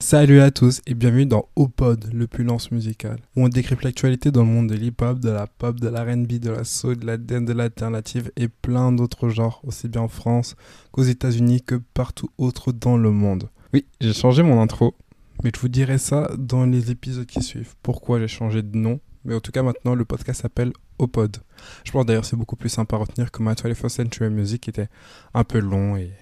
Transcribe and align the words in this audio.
Salut 0.00 0.40
à 0.40 0.52
tous 0.52 0.80
et 0.86 0.94
bienvenue 0.94 1.26
dans 1.26 1.48
Opod, 1.56 2.12
le 2.14 2.28
pulence 2.28 2.70
musical, 2.70 3.18
où 3.34 3.44
on 3.44 3.48
décrypte 3.48 3.82
l'actualité 3.82 4.30
dans 4.30 4.42
le 4.42 4.48
monde 4.48 4.68
de 4.68 4.76
l'hip-hop, 4.76 5.18
de 5.18 5.28
la 5.28 5.48
pop, 5.48 5.80
de 5.80 5.88
la 5.88 6.04
R&B, 6.04 6.34
de 6.34 6.50
la 6.50 6.62
soul, 6.62 6.98
de 6.98 7.04
la 7.04 7.16
dance, 7.16 7.44
de 7.44 7.52
l'alternative 7.52 8.30
et 8.36 8.46
plein 8.46 8.92
d'autres 8.92 9.28
genres, 9.28 9.60
aussi 9.64 9.88
bien 9.88 10.02
en 10.02 10.08
France 10.08 10.54
qu'aux 10.92 11.02
États-Unis 11.02 11.62
que 11.62 11.74
partout 11.74 12.30
autre 12.38 12.70
dans 12.70 12.96
le 12.96 13.10
monde. 13.10 13.50
Oui, 13.74 13.86
j'ai 14.00 14.14
changé 14.14 14.44
mon 14.44 14.62
intro, 14.62 14.94
mais 15.42 15.50
je 15.52 15.60
vous 15.60 15.68
dirai 15.68 15.98
ça 15.98 16.30
dans 16.38 16.64
les 16.64 16.92
épisodes 16.92 17.26
qui 17.26 17.42
suivent. 17.42 17.74
Pourquoi 17.82 18.20
j'ai 18.20 18.28
changé 18.28 18.62
de 18.62 18.78
nom? 18.78 19.00
Mais 19.24 19.34
en 19.34 19.40
tout 19.40 19.50
cas, 19.50 19.64
maintenant, 19.64 19.96
le 19.96 20.04
podcast 20.04 20.42
s'appelle 20.42 20.72
Opod. 21.00 21.38
Je 21.82 21.90
pense 21.90 22.06
d'ailleurs 22.06 22.24
c'est 22.24 22.36
beaucoup 22.36 22.56
plus 22.56 22.68
sympa 22.68 22.94
à 22.94 23.00
retenir 23.00 23.32
que 23.32 23.42
ma 23.42 23.54
21st 23.54 23.88
Century 23.88 24.30
Music 24.30 24.68
était 24.68 24.88
un 25.34 25.42
peu 25.42 25.58
long 25.58 25.96
et 25.96 26.12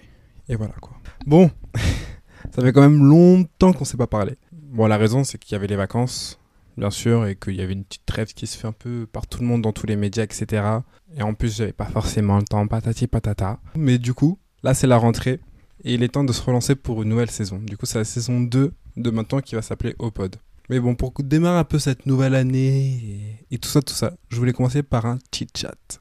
voilà 0.55 0.75
quoi. 0.81 0.97
Bon 1.27 1.51
Ça 2.57 2.63
fait 2.63 2.73
quand 2.73 2.81
même 2.81 3.05
longtemps 3.05 3.75
qu'on 3.75 3.85
s'est 3.85 3.99
pas 3.99 4.07
parlé. 4.07 4.39
Bon, 4.51 4.87
la 4.87 4.97
raison, 4.97 5.25
c'est 5.25 5.37
qu'il 5.37 5.53
y 5.53 5.57
avait 5.57 5.67
les 5.67 5.77
vacances, 5.77 6.41
bien 6.79 6.89
sûr, 6.89 7.27
et 7.27 7.37
qu'il 7.37 7.55
y 7.55 7.61
avait 7.61 7.75
une 7.75 7.85
petite 7.85 8.07
trêve 8.07 8.33
qui 8.33 8.47
se 8.47 8.57
fait 8.57 8.67
un 8.67 8.73
peu 8.73 9.07
par 9.07 9.27
tout 9.27 9.41
le 9.43 9.47
monde, 9.47 9.61
dans 9.61 9.75
tous 9.75 9.87
les 9.87 9.95
médias, 9.95 10.25
etc. 10.25 10.67
Et 11.15 11.23
en 11.23 11.35
plus, 11.35 11.55
j'avais 11.55 11.75
pas 11.75 11.85
forcément 11.85 12.39
le 12.39 12.45
temps, 12.45 12.67
patati 12.67 13.09
patata. 13.09 13.61
Mais 13.75 13.99
du 13.99 14.15
coup, 14.15 14.39
là, 14.63 14.73
c'est 14.73 14.87
la 14.87 14.97
rentrée, 14.97 15.41
et 15.85 15.93
il 15.93 16.03
est 16.03 16.09
temps 16.09 16.25
de 16.25 16.33
se 16.33 16.41
relancer 16.41 16.77
pour 16.77 17.03
une 17.03 17.11
nouvelle 17.11 17.31
saison. 17.31 17.59
Du 17.59 17.77
coup, 17.77 17.85
c'est 17.85 17.99
la 17.99 18.07
saison 18.07 18.41
2 18.41 18.73
de 18.97 19.11
maintenant 19.11 19.41
qui 19.41 19.55
va 19.55 19.61
s'appeler 19.61 19.95
Opod. 19.99 20.37
Mais 20.71 20.81
bon, 20.81 20.95
pour 20.95 21.13
démarrer 21.19 21.59
un 21.59 21.65
peu 21.65 21.79
cette 21.79 22.07
nouvelle 22.07 22.35
année 22.35 23.37
et, 23.51 23.55
et 23.55 23.59
tout 23.59 23.69
ça, 23.69 23.83
tout 23.83 23.93
ça, 23.93 24.15
je 24.31 24.37
voulais 24.39 24.55
commencer 24.55 24.83
par 24.83 25.05
un 25.05 25.19
chit-chat. 25.31 26.01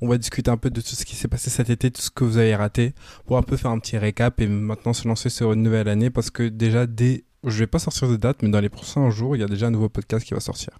On 0.00 0.08
va 0.08 0.18
discuter 0.18 0.50
un 0.50 0.56
peu 0.56 0.70
de 0.70 0.80
tout 0.80 0.94
ce 0.94 1.04
qui 1.04 1.16
s'est 1.16 1.28
passé 1.28 1.50
cet 1.50 1.70
été, 1.70 1.90
tout 1.90 2.02
ce 2.02 2.10
que 2.10 2.24
vous 2.24 2.38
avez 2.38 2.54
raté, 2.54 2.94
pour 3.26 3.36
un 3.36 3.42
peu 3.42 3.56
faire 3.56 3.70
un 3.70 3.78
petit 3.78 3.98
récap 3.98 4.40
et 4.40 4.46
maintenant 4.46 4.92
se 4.92 5.06
lancer 5.06 5.28
sur 5.28 5.52
une 5.52 5.62
nouvelle 5.62 5.88
année 5.88 6.10
parce 6.10 6.30
que 6.30 6.48
déjà 6.48 6.86
dès, 6.86 7.24
je 7.44 7.58
vais 7.58 7.66
pas 7.66 7.78
sortir 7.78 8.08
de 8.08 8.16
date, 8.16 8.42
mais 8.42 8.48
dans 8.48 8.60
les 8.60 8.68
prochains 8.68 9.10
jours, 9.10 9.36
il 9.36 9.40
y 9.40 9.44
a 9.44 9.48
déjà 9.48 9.66
un 9.66 9.70
nouveau 9.70 9.88
podcast 9.88 10.26
qui 10.26 10.34
va 10.34 10.40
sortir 10.40 10.78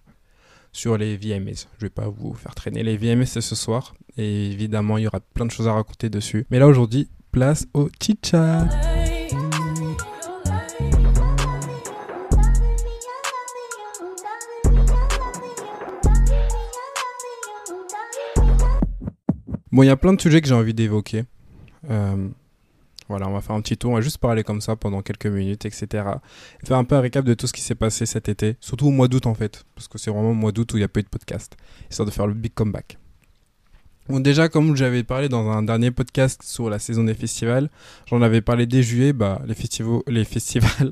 sur 0.71 0.97
les 0.97 1.15
VMAs. 1.15 1.67
Je 1.77 1.85
vais 1.85 1.89
pas 1.89 2.07
vous 2.07 2.33
faire 2.33 2.55
traîner. 2.55 2.83
Les 2.83 2.97
VMAs 2.97 3.27
c'est 3.27 3.41
ce 3.41 3.55
soir 3.55 3.93
et 4.17 4.51
évidemment 4.51 4.97
il 4.97 5.03
y 5.03 5.07
aura 5.07 5.19
plein 5.19 5.45
de 5.45 5.51
choses 5.51 5.67
à 5.67 5.73
raconter 5.73 6.09
dessus. 6.09 6.45
Mais 6.49 6.59
là 6.59 6.67
aujourd'hui, 6.67 7.09
place 7.31 7.67
au 7.73 7.89
chit-chat. 8.01 8.67
Bon, 19.73 19.81
il 19.81 19.87
y 19.87 19.89
a 19.89 19.97
plein 19.97 20.13
de 20.13 20.21
sujets 20.21 20.39
que 20.39 20.47
j'ai 20.47 20.53
envie 20.53 20.75
d'évoquer. 20.75 21.23
Euh, 21.89 22.29
voilà, 23.09 23.27
on 23.27 23.33
va 23.33 23.41
faire 23.41 23.55
un 23.55 23.61
petit 23.61 23.75
tour, 23.75 23.89
on 23.89 23.95
va 23.95 24.01
juste 24.01 24.19
parler 24.19 24.43
comme 24.43 24.61
ça 24.61 24.75
pendant 24.75 25.01
quelques 25.01 25.25
minutes, 25.25 25.65
etc. 25.65 25.87
Et 26.61 26.67
faire 26.67 26.77
un 26.77 26.83
peu 26.83 26.93
un 26.93 26.99
récap 26.99 27.25
de 27.25 27.33
tout 27.33 27.47
ce 27.47 27.53
qui 27.53 27.61
s'est 27.61 27.73
passé 27.73 28.05
cet 28.05 28.29
été, 28.29 28.55
surtout 28.59 28.85
au 28.85 28.91
mois 28.91 29.07
d'août 29.07 29.25
en 29.25 29.33
fait, 29.33 29.65
parce 29.73 29.87
que 29.87 29.97
c'est 29.97 30.11
vraiment 30.11 30.29
au 30.29 30.35
mois 30.35 30.51
d'août 30.51 30.71
où 30.73 30.77
il 30.77 30.81
n'y 30.81 30.85
a 30.85 30.89
pas 30.89 30.99
eu 30.99 31.03
de 31.03 31.09
podcast, 31.09 31.57
histoire 31.89 32.05
de 32.05 32.11
faire 32.11 32.27
le 32.27 32.35
big 32.35 32.53
comeback. 32.53 32.99
Bon, 34.09 34.19
déjà, 34.19 34.47
comme 34.47 34.75
j'avais 34.75 35.01
parlé 35.01 35.27
dans 35.27 35.49
un 35.49 35.63
dernier 35.63 35.89
podcast 35.89 36.43
sur 36.43 36.69
la 36.69 36.77
saison 36.77 37.05
des 37.05 37.15
festivals, 37.15 37.71
j'en 38.05 38.21
avais 38.21 38.41
parlé 38.41 38.67
dès 38.67 38.83
juillet, 38.83 39.11
bah, 39.11 39.41
les, 39.47 39.55
les 40.05 40.23
festivals. 40.23 40.91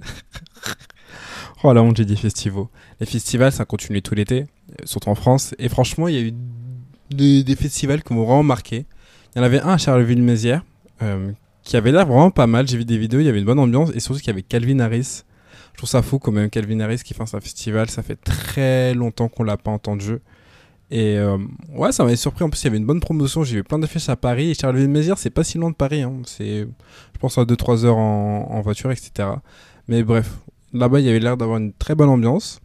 oh 1.64 1.72
la 1.72 1.84
honte, 1.84 1.98
j'ai 1.98 2.06
dit 2.06 2.18
festivals. 2.18 2.66
Les 3.00 3.06
festivals, 3.06 3.52
ça 3.52 3.64
continue 3.64 4.02
tout 4.02 4.16
l'été, 4.16 4.48
surtout 4.86 5.10
en 5.10 5.16
France, 5.16 5.54
et 5.60 5.70
franchement, 5.70 6.08
il 6.08 6.16
y 6.16 6.18
a 6.18 6.22
eu 6.22 6.34
des, 7.16 7.56
festivals 7.56 8.04
qui 8.04 8.14
m'ont 8.14 8.24
vraiment 8.24 8.44
marqué. 8.44 8.86
Il 9.36 9.40
y 9.40 9.42
en 9.42 9.44
avait 9.44 9.62
un 9.62 9.70
à 9.70 9.78
Charleville-Mézières 9.78 10.64
euh, 11.02 11.32
qui 11.64 11.78
avait 11.78 11.92
l'air 11.92 12.06
vraiment 12.06 12.32
pas 12.32 12.48
mal. 12.48 12.68
J'ai 12.68 12.78
vu 12.78 12.86
des 12.86 12.98
vidéos, 12.98 13.20
il 13.20 13.26
y 13.26 13.30
avait 13.30 13.40
une 13.40 13.46
bonne 13.46 13.60
ambiance 13.60 13.92
et 13.94 14.00
surtout 14.00 14.20
qu'il 14.20 14.28
y 14.28 14.32
avait 14.32 14.44
Calvin 14.44 14.80
Harris. 14.80 15.24
Je 15.74 15.78
trouve 15.78 15.90
ça 15.90 16.02
fou 16.02 16.20
quand 16.20 16.32
même 16.32 16.50
Calvin 16.50 16.80
Harris 16.82 17.02
qui 17.04 17.14
fait 17.14 17.22
un 17.22 17.40
festival. 17.40 17.90
Ça 17.90 18.04
fait 18.04 18.18
très 18.18 18.94
longtemps 18.94 19.30
qu'on 19.30 19.44
l'a 19.44 19.58
pas 19.58 19.72
entendu. 19.72 20.20
Et 20.92 21.18
euh, 21.18 21.38
ouais, 21.74 21.94
ça 21.94 22.04
m'avait 22.04 22.18
surpris. 22.18 22.44
En 22.44 22.50
plus, 22.50 22.62
il 22.62 22.66
y 22.66 22.68
avait 22.68 22.78
une 22.78 22.86
bonne 22.86 23.00
promotion. 23.00 23.44
J'ai 23.44 23.58
vu 23.58 23.64
plein 23.64 23.80
d'affiches 23.80 24.10
à 24.10 24.18
Paris. 24.18 24.52
Et 24.52 24.54
Charleville-Mézières, 24.54 25.18
c'est 25.18 25.30
pas 25.30 25.46
si 25.46 25.58
loin 25.58 25.70
de 25.70 25.76
Paris. 25.76 26.02
Hein. 26.02 26.22
C'est, 26.26 26.68
je 27.14 27.20
pense, 27.20 27.38
à 27.38 27.44
2-3 27.44 27.86
heures 27.86 27.98
en, 27.98 28.62
voiture, 28.62 28.92
etc. 28.92 29.30
Mais 29.88 30.04
bref, 30.04 30.30
là-bas, 30.74 31.00
il 31.00 31.06
y 31.06 31.10
avait 31.10 31.20
l'air 31.20 31.38
d'avoir 31.38 31.60
une 31.60 31.72
très 31.72 31.96
bonne 31.96 32.10
ambiance. 32.10 32.60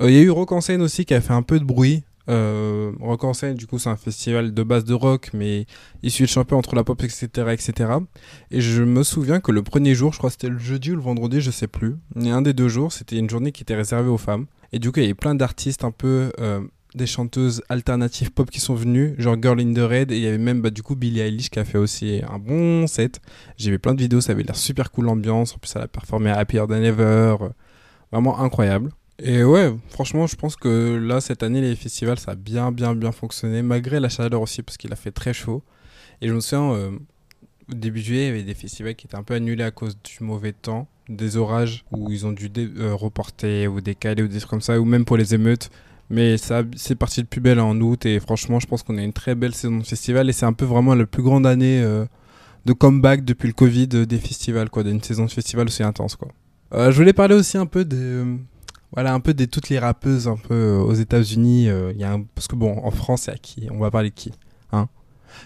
Euh, 0.00 0.08
il 0.08 0.16
y 0.16 0.18
a 0.18 0.22
eu 0.22 0.30
Rock 0.30 0.52
en 0.52 0.58
aussi 0.58 1.04
qui 1.04 1.14
a 1.14 1.20
fait 1.20 1.32
un 1.32 1.42
peu 1.42 1.58
de 1.58 1.64
bruit. 1.64 2.04
Euh, 2.28 2.92
rock 3.00 3.24
en 3.24 3.34
scène, 3.34 3.54
du 3.54 3.66
coup, 3.66 3.78
c'est 3.78 3.90
un 3.90 3.96
festival 3.96 4.54
de 4.54 4.62
base 4.62 4.84
de 4.84 4.94
rock, 4.94 5.30
mais 5.34 5.66
issu 6.02 6.22
de 6.22 6.28
champion 6.28 6.58
entre 6.58 6.74
la 6.74 6.84
pop, 6.84 7.02
etc., 7.02 7.28
etc. 7.52 7.92
Et 8.50 8.60
je 8.60 8.82
me 8.82 9.02
souviens 9.02 9.40
que 9.40 9.52
le 9.52 9.62
premier 9.62 9.94
jour, 9.94 10.12
je 10.12 10.18
crois 10.18 10.30
que 10.30 10.34
c'était 10.34 10.48
le 10.48 10.58
jeudi 10.58 10.92
ou 10.92 10.96
le 10.96 11.02
vendredi, 11.02 11.40
je 11.40 11.50
sais 11.50 11.68
plus. 11.68 11.96
Et 12.20 12.30
un 12.30 12.42
des 12.42 12.52
deux 12.52 12.68
jours, 12.68 12.92
c'était 12.92 13.16
une 13.16 13.28
journée 13.28 13.52
qui 13.52 13.62
était 13.62 13.74
réservée 13.74 14.08
aux 14.08 14.18
femmes. 14.18 14.46
Et 14.72 14.78
du 14.78 14.90
coup, 14.90 15.00
il 15.00 15.02
y 15.02 15.06
avait 15.06 15.14
plein 15.14 15.34
d'artistes 15.34 15.84
un 15.84 15.90
peu, 15.90 16.32
euh, 16.40 16.60
des 16.94 17.06
chanteuses 17.06 17.62
alternatives 17.68 18.30
pop 18.30 18.50
qui 18.50 18.60
sont 18.60 18.74
venues, 18.74 19.14
genre 19.18 19.36
Girl 19.40 19.60
in 19.60 19.74
the 19.74 19.78
Red. 19.78 20.12
Et 20.12 20.16
il 20.16 20.22
y 20.22 20.26
avait 20.26 20.38
même, 20.38 20.62
bah, 20.62 20.70
du 20.70 20.82
coup, 20.82 20.96
Billie 20.96 21.20
Eilish 21.20 21.50
qui 21.50 21.58
a 21.58 21.64
fait 21.64 21.78
aussi 21.78 22.22
un 22.28 22.38
bon 22.38 22.86
set. 22.86 23.20
J'ai 23.56 23.70
vu 23.70 23.78
plein 23.78 23.94
de 23.94 24.00
vidéos, 24.00 24.20
ça 24.20 24.32
avait 24.32 24.44
l'air 24.44 24.56
super 24.56 24.90
cool 24.90 25.06
l'ambiance. 25.06 25.54
En 25.54 25.58
plus, 25.58 25.72
elle 25.76 25.82
a 25.82 25.88
performé 25.88 26.30
à 26.30 26.38
Happier 26.38 26.64
Than 26.68 26.82
Ever. 26.82 27.36
Vraiment 28.12 28.40
incroyable. 28.40 28.90
Et 29.20 29.44
ouais, 29.44 29.72
franchement, 29.90 30.26
je 30.26 30.34
pense 30.34 30.56
que 30.56 30.96
là, 30.96 31.20
cette 31.20 31.42
année, 31.42 31.60
les 31.60 31.76
festivals, 31.76 32.18
ça 32.18 32.32
a 32.32 32.34
bien, 32.34 32.72
bien, 32.72 32.94
bien 32.94 33.12
fonctionné, 33.12 33.62
malgré 33.62 34.00
la 34.00 34.08
chaleur 34.08 34.40
aussi, 34.40 34.62
parce 34.62 34.76
qu'il 34.76 34.92
a 34.92 34.96
fait 34.96 35.12
très 35.12 35.32
chaud. 35.32 35.62
Et 36.20 36.28
je 36.28 36.34
me 36.34 36.40
souviens, 36.40 36.72
euh, 36.72 36.90
au 37.70 37.74
début 37.74 38.00
juillet, 38.00 38.24
il 38.24 38.26
y 38.26 38.30
avait 38.30 38.42
des 38.42 38.54
festivals 38.54 38.96
qui 38.96 39.06
étaient 39.06 39.16
un 39.16 39.22
peu 39.22 39.34
annulés 39.34 39.62
à 39.62 39.70
cause 39.70 39.96
du 40.02 40.24
mauvais 40.24 40.52
temps, 40.52 40.88
des 41.08 41.36
orages, 41.36 41.84
où 41.92 42.10
ils 42.10 42.26
ont 42.26 42.32
dû 42.32 42.50
euh, 42.58 42.94
reporter 42.94 43.68
ou 43.68 43.80
décaler 43.80 44.22
ou 44.22 44.28
des 44.28 44.38
trucs 44.38 44.50
comme 44.50 44.60
ça, 44.60 44.80
ou 44.80 44.84
même 44.84 45.04
pour 45.04 45.16
les 45.16 45.32
émeutes. 45.32 45.70
Mais 46.10 46.36
ça, 46.36 46.62
c'est 46.76 46.96
parti 46.96 47.22
de 47.22 47.28
plus 47.28 47.40
belle 47.40 47.60
en 47.60 47.80
août, 47.80 48.06
et 48.06 48.18
franchement, 48.18 48.58
je 48.58 48.66
pense 48.66 48.82
qu'on 48.82 48.98
a 48.98 49.02
une 49.02 49.12
très 49.12 49.36
belle 49.36 49.54
saison 49.54 49.78
de 49.78 49.84
festival, 49.84 50.28
et 50.28 50.32
c'est 50.32 50.46
un 50.46 50.52
peu 50.52 50.64
vraiment 50.64 50.94
la 50.96 51.06
plus 51.06 51.22
grande 51.22 51.46
année 51.46 51.80
euh, 51.82 52.04
de 52.66 52.72
comeback 52.72 53.24
depuis 53.24 53.46
le 53.46 53.54
Covid 53.54 53.86
des 53.86 54.18
festivals, 54.18 54.70
quoi, 54.70 54.82
d'une 54.82 55.02
saison 55.02 55.24
de 55.26 55.30
festival 55.30 55.68
aussi 55.68 55.84
intense, 55.84 56.16
quoi. 56.16 56.28
je 56.72 56.96
voulais 56.96 57.12
parler 57.12 57.36
aussi 57.36 57.56
un 57.56 57.66
peu 57.66 57.84
de 57.84 58.38
voilà 58.94 59.12
un 59.12 59.20
peu 59.20 59.34
de 59.34 59.44
toutes 59.44 59.68
les 59.68 59.78
rappeuses 59.78 60.28
un 60.28 60.36
peu 60.36 60.54
euh, 60.54 60.78
aux 60.78 60.94
États-Unis. 60.94 61.68
Euh, 61.68 61.92
il 61.94 62.00
y 62.00 62.04
a 62.04 62.12
un... 62.12 62.22
parce 62.22 62.46
que 62.46 62.54
bon, 62.54 62.78
en 62.84 62.90
France, 62.92 63.22
c'est 63.22 63.32
à 63.32 63.36
qui 63.36 63.66
On 63.70 63.78
va 63.78 63.90
parler 63.90 64.10
de 64.10 64.14
qui 64.14 64.32
hein 64.72 64.88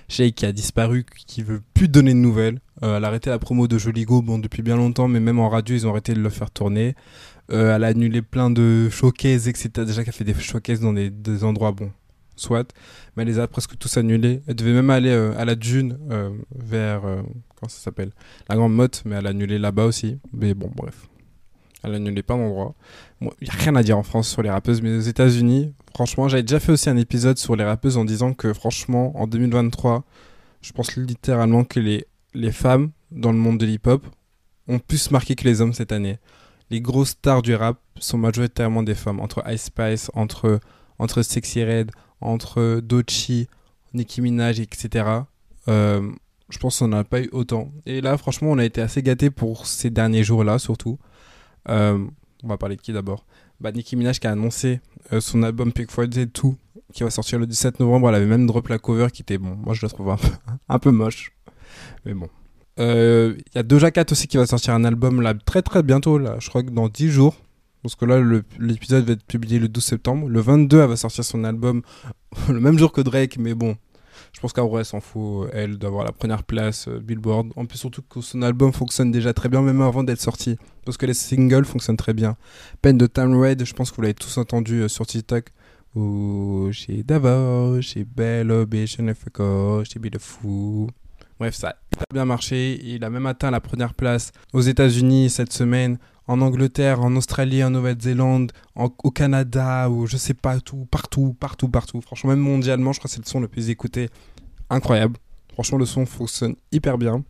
qui 0.06 0.44
a 0.44 0.52
disparu, 0.52 1.06
qui 1.26 1.42
veut 1.42 1.62
plus 1.72 1.88
donner 1.88 2.12
de 2.12 2.18
nouvelles. 2.18 2.60
Euh, 2.82 2.98
elle 2.98 3.04
a 3.04 3.08
arrêté 3.08 3.30
la 3.30 3.38
promo 3.38 3.66
de 3.66 3.78
Joligo 3.78 4.20
bon 4.20 4.38
depuis 4.38 4.62
bien 4.62 4.76
longtemps, 4.76 5.08
mais 5.08 5.18
même 5.18 5.38
en 5.38 5.48
radio 5.48 5.74
ils 5.74 5.86
ont 5.86 5.90
arrêté 5.90 6.12
de 6.12 6.20
le 6.20 6.28
faire 6.28 6.50
tourner. 6.50 6.94
Elle 7.50 7.82
a 7.82 7.86
annulé 7.86 8.20
plein 8.20 8.50
de 8.50 8.90
showcases, 8.90 9.48
etc. 9.48 9.70
Déjà 9.86 10.04
qu'elle 10.04 10.12
fait 10.12 10.24
des 10.24 10.34
showcases 10.34 10.80
dans 10.80 10.92
des, 10.92 11.44
endroits 11.44 11.72
bons, 11.72 11.90
soit, 12.36 12.70
mais 13.16 13.22
elle 13.22 13.28
les 13.28 13.38
a 13.38 13.48
presque 13.48 13.78
tous 13.78 13.96
annulés. 13.96 14.42
Elle 14.46 14.56
devait 14.56 14.74
même 14.74 14.90
aller 14.90 15.10
à 15.10 15.46
la 15.46 15.54
Dune 15.54 15.96
vers 16.54 17.00
comment 17.00 17.70
ça 17.70 17.80
s'appelle? 17.80 18.10
La 18.50 18.56
Grande 18.56 18.74
Motte, 18.74 19.00
mais 19.06 19.16
elle 19.16 19.26
a 19.26 19.30
annulé 19.30 19.58
là-bas 19.58 19.86
aussi. 19.86 20.18
Mais 20.34 20.52
bon, 20.52 20.70
bref. 20.76 21.08
Elle 21.84 21.94
annulé 21.94 22.22
pas 22.22 22.34
d'endroit. 22.34 22.74
Il 23.20 23.26
bon, 23.26 23.32
n'y 23.40 23.48
a 23.48 23.52
rien 23.52 23.76
à 23.76 23.82
dire 23.82 23.96
en 23.98 24.02
France 24.02 24.28
sur 24.28 24.42
les 24.42 24.50
rappeuses, 24.50 24.82
mais 24.82 24.96
aux 24.96 25.00
États-Unis, 25.00 25.72
franchement, 25.94 26.28
j'avais 26.28 26.42
déjà 26.42 26.60
fait 26.60 26.72
aussi 26.72 26.90
un 26.90 26.96
épisode 26.96 27.38
sur 27.38 27.56
les 27.56 27.64
rappeuses 27.64 27.96
en 27.96 28.04
disant 28.04 28.34
que, 28.34 28.52
franchement, 28.52 29.18
en 29.20 29.26
2023, 29.26 30.04
je 30.60 30.72
pense 30.72 30.96
littéralement 30.96 31.64
que 31.64 31.78
les, 31.78 32.06
les 32.34 32.52
femmes 32.52 32.90
dans 33.10 33.32
le 33.32 33.38
monde 33.38 33.58
de 33.58 33.66
l'hip-hop 33.66 34.04
ont 34.66 34.78
plus 34.78 35.10
marqué 35.10 35.34
que 35.34 35.44
les 35.44 35.60
hommes 35.60 35.72
cette 35.72 35.92
année. 35.92 36.18
Les 36.70 36.80
grosses 36.80 37.10
stars 37.10 37.42
du 37.42 37.54
rap 37.54 37.78
sont 37.98 38.18
majoritairement 38.18 38.82
des 38.82 38.94
femmes, 38.94 39.20
entre 39.20 39.42
Ice 39.50 39.64
Spice, 39.64 40.10
entre, 40.14 40.60
entre 40.98 41.22
Sexy 41.22 41.64
Red, 41.64 41.90
entre 42.20 42.80
Dochi, 42.80 43.48
Nicki 43.94 44.20
Minaj, 44.20 44.60
etc. 44.60 45.08
Euh, 45.68 46.10
je 46.50 46.58
pense 46.58 46.78
qu'on 46.78 46.88
n'en 46.88 46.98
a 46.98 47.04
pas 47.04 47.20
eu 47.20 47.28
autant. 47.32 47.72
Et 47.86 48.00
là, 48.00 48.16
franchement, 48.18 48.50
on 48.50 48.58
a 48.58 48.64
été 48.64 48.80
assez 48.80 49.02
gâtés 49.02 49.30
pour 49.30 49.66
ces 49.66 49.90
derniers 49.90 50.24
jours-là, 50.24 50.58
surtout. 50.58 50.98
Euh, 51.68 51.98
on 52.42 52.48
va 52.48 52.56
parler 52.56 52.76
de 52.76 52.80
qui 52.80 52.92
d'abord? 52.92 53.24
Bah, 53.60 53.72
Nicki 53.72 53.96
Minaj 53.96 54.20
qui 54.20 54.26
a 54.26 54.32
annoncé 54.32 54.80
euh, 55.12 55.20
son 55.20 55.42
album 55.42 55.72
Pink 55.72 55.90
Friday 55.90 56.26
2 56.26 56.30
qui 56.92 57.02
va 57.02 57.10
sortir 57.10 57.38
le 57.38 57.46
17 57.46 57.80
novembre. 57.80 58.08
Elle 58.08 58.14
avait 58.16 58.26
même 58.26 58.46
drop 58.46 58.68
la 58.68 58.78
cover 58.78 59.08
qui 59.12 59.22
était 59.22 59.38
bon. 59.38 59.56
Moi 59.56 59.74
je 59.74 59.84
la 59.84 59.88
trouve 59.90 60.10
un 60.10 60.16
peu, 60.16 60.28
un 60.68 60.78
peu 60.78 60.90
moche. 60.90 61.32
Mais 62.04 62.14
bon. 62.14 62.28
Il 62.78 62.84
euh, 62.84 63.34
y 63.56 63.58
a 63.58 63.64
Doja 63.64 63.90
Cat 63.90 64.04
aussi 64.12 64.28
qui 64.28 64.36
va 64.36 64.46
sortir 64.46 64.72
un 64.72 64.84
album 64.84 65.20
là 65.20 65.34
très 65.34 65.62
très 65.62 65.82
bientôt. 65.82 66.16
Là, 66.16 66.36
je 66.38 66.48
crois 66.48 66.62
que 66.62 66.70
dans 66.70 66.88
10 66.88 67.10
jours. 67.10 67.36
Parce 67.82 67.94
que 67.94 68.04
là, 68.04 68.20
l'épisode 68.58 69.04
va 69.04 69.12
être 69.12 69.24
publié 69.24 69.58
le 69.58 69.68
12 69.68 69.84
septembre. 69.84 70.28
Le 70.28 70.40
22, 70.40 70.80
elle 70.80 70.88
va 70.88 70.96
sortir 70.96 71.24
son 71.24 71.44
album 71.44 71.82
le 72.48 72.60
même 72.60 72.78
jour 72.78 72.92
que 72.92 73.00
Drake. 73.00 73.36
Mais 73.38 73.54
bon, 73.54 73.76
je 74.32 74.40
pense 74.40 74.52
elle 74.56 74.84
s'en 74.84 75.00
fout, 75.00 75.48
elle, 75.52 75.78
d'avoir 75.78 76.04
la 76.04 76.12
première 76.12 76.44
place 76.44 76.88
euh, 76.88 77.00
Billboard. 77.00 77.52
En 77.56 77.66
plus, 77.66 77.78
surtout 77.78 78.02
que 78.02 78.20
son 78.20 78.42
album 78.42 78.72
fonctionne 78.72 79.10
déjà 79.10 79.32
très 79.32 79.48
bien, 79.48 79.62
même 79.62 79.80
avant 79.80 80.04
d'être 80.04 80.20
sorti. 80.20 80.56
Parce 80.84 80.96
que 80.96 81.06
les 81.06 81.14
singles 81.14 81.64
fonctionnent 81.64 81.96
très 81.96 82.14
bien. 82.14 82.36
Peine 82.82 82.98
de 82.98 83.06
Time 83.06 83.38
Raid, 83.38 83.64
je 83.64 83.74
pense 83.74 83.90
que 83.90 83.96
vous 83.96 84.02
l'avez 84.02 84.14
tous 84.14 84.38
entendu 84.38 84.82
euh, 84.82 84.88
sur 84.88 85.06
TikTok. 85.06 85.46
Ou 85.94 86.68
chez 86.70 87.02
d'abord, 87.02 87.80
chez 87.82 88.04
Belle, 88.04 88.66
chez 88.86 89.02
Nefeko, 89.02 89.82
chez 89.84 89.98
Be 89.98 90.10
the 90.10 90.18
Fou. 90.18 90.88
Bref, 91.40 91.54
ça 91.54 91.68
a 91.68 92.04
bien 92.12 92.24
marché. 92.24 92.78
Il 92.84 93.04
a 93.04 93.10
même 93.10 93.26
atteint 93.26 93.50
la 93.50 93.60
première 93.60 93.94
place 93.94 94.32
aux 94.52 94.60
États-Unis 94.60 95.30
cette 95.30 95.52
semaine, 95.52 95.98
en 96.28 96.42
Angleterre, 96.42 97.00
en 97.00 97.16
Australie, 97.16 97.64
en 97.64 97.70
Nouvelle-Zélande, 97.70 98.52
au 98.76 99.10
Canada, 99.10 99.88
ou 99.88 100.06
je 100.06 100.18
sais 100.18 100.34
pas 100.34 100.60
tout, 100.60 100.86
partout, 100.90 101.34
partout, 101.40 101.68
partout. 101.68 102.00
Franchement, 102.02 102.30
même 102.30 102.38
mondialement, 102.38 102.92
je 102.92 103.00
crois 103.00 103.08
que 103.08 103.14
c'est 103.14 103.24
le 103.24 103.28
son 103.28 103.40
le 103.40 103.48
plus 103.48 103.70
écouté. 103.70 104.10
Incroyable. 104.68 105.16
Franchement, 105.54 105.78
le 105.78 105.86
son 105.86 106.04
fonctionne 106.04 106.54
hyper 106.70 106.98
bien. 106.98 107.24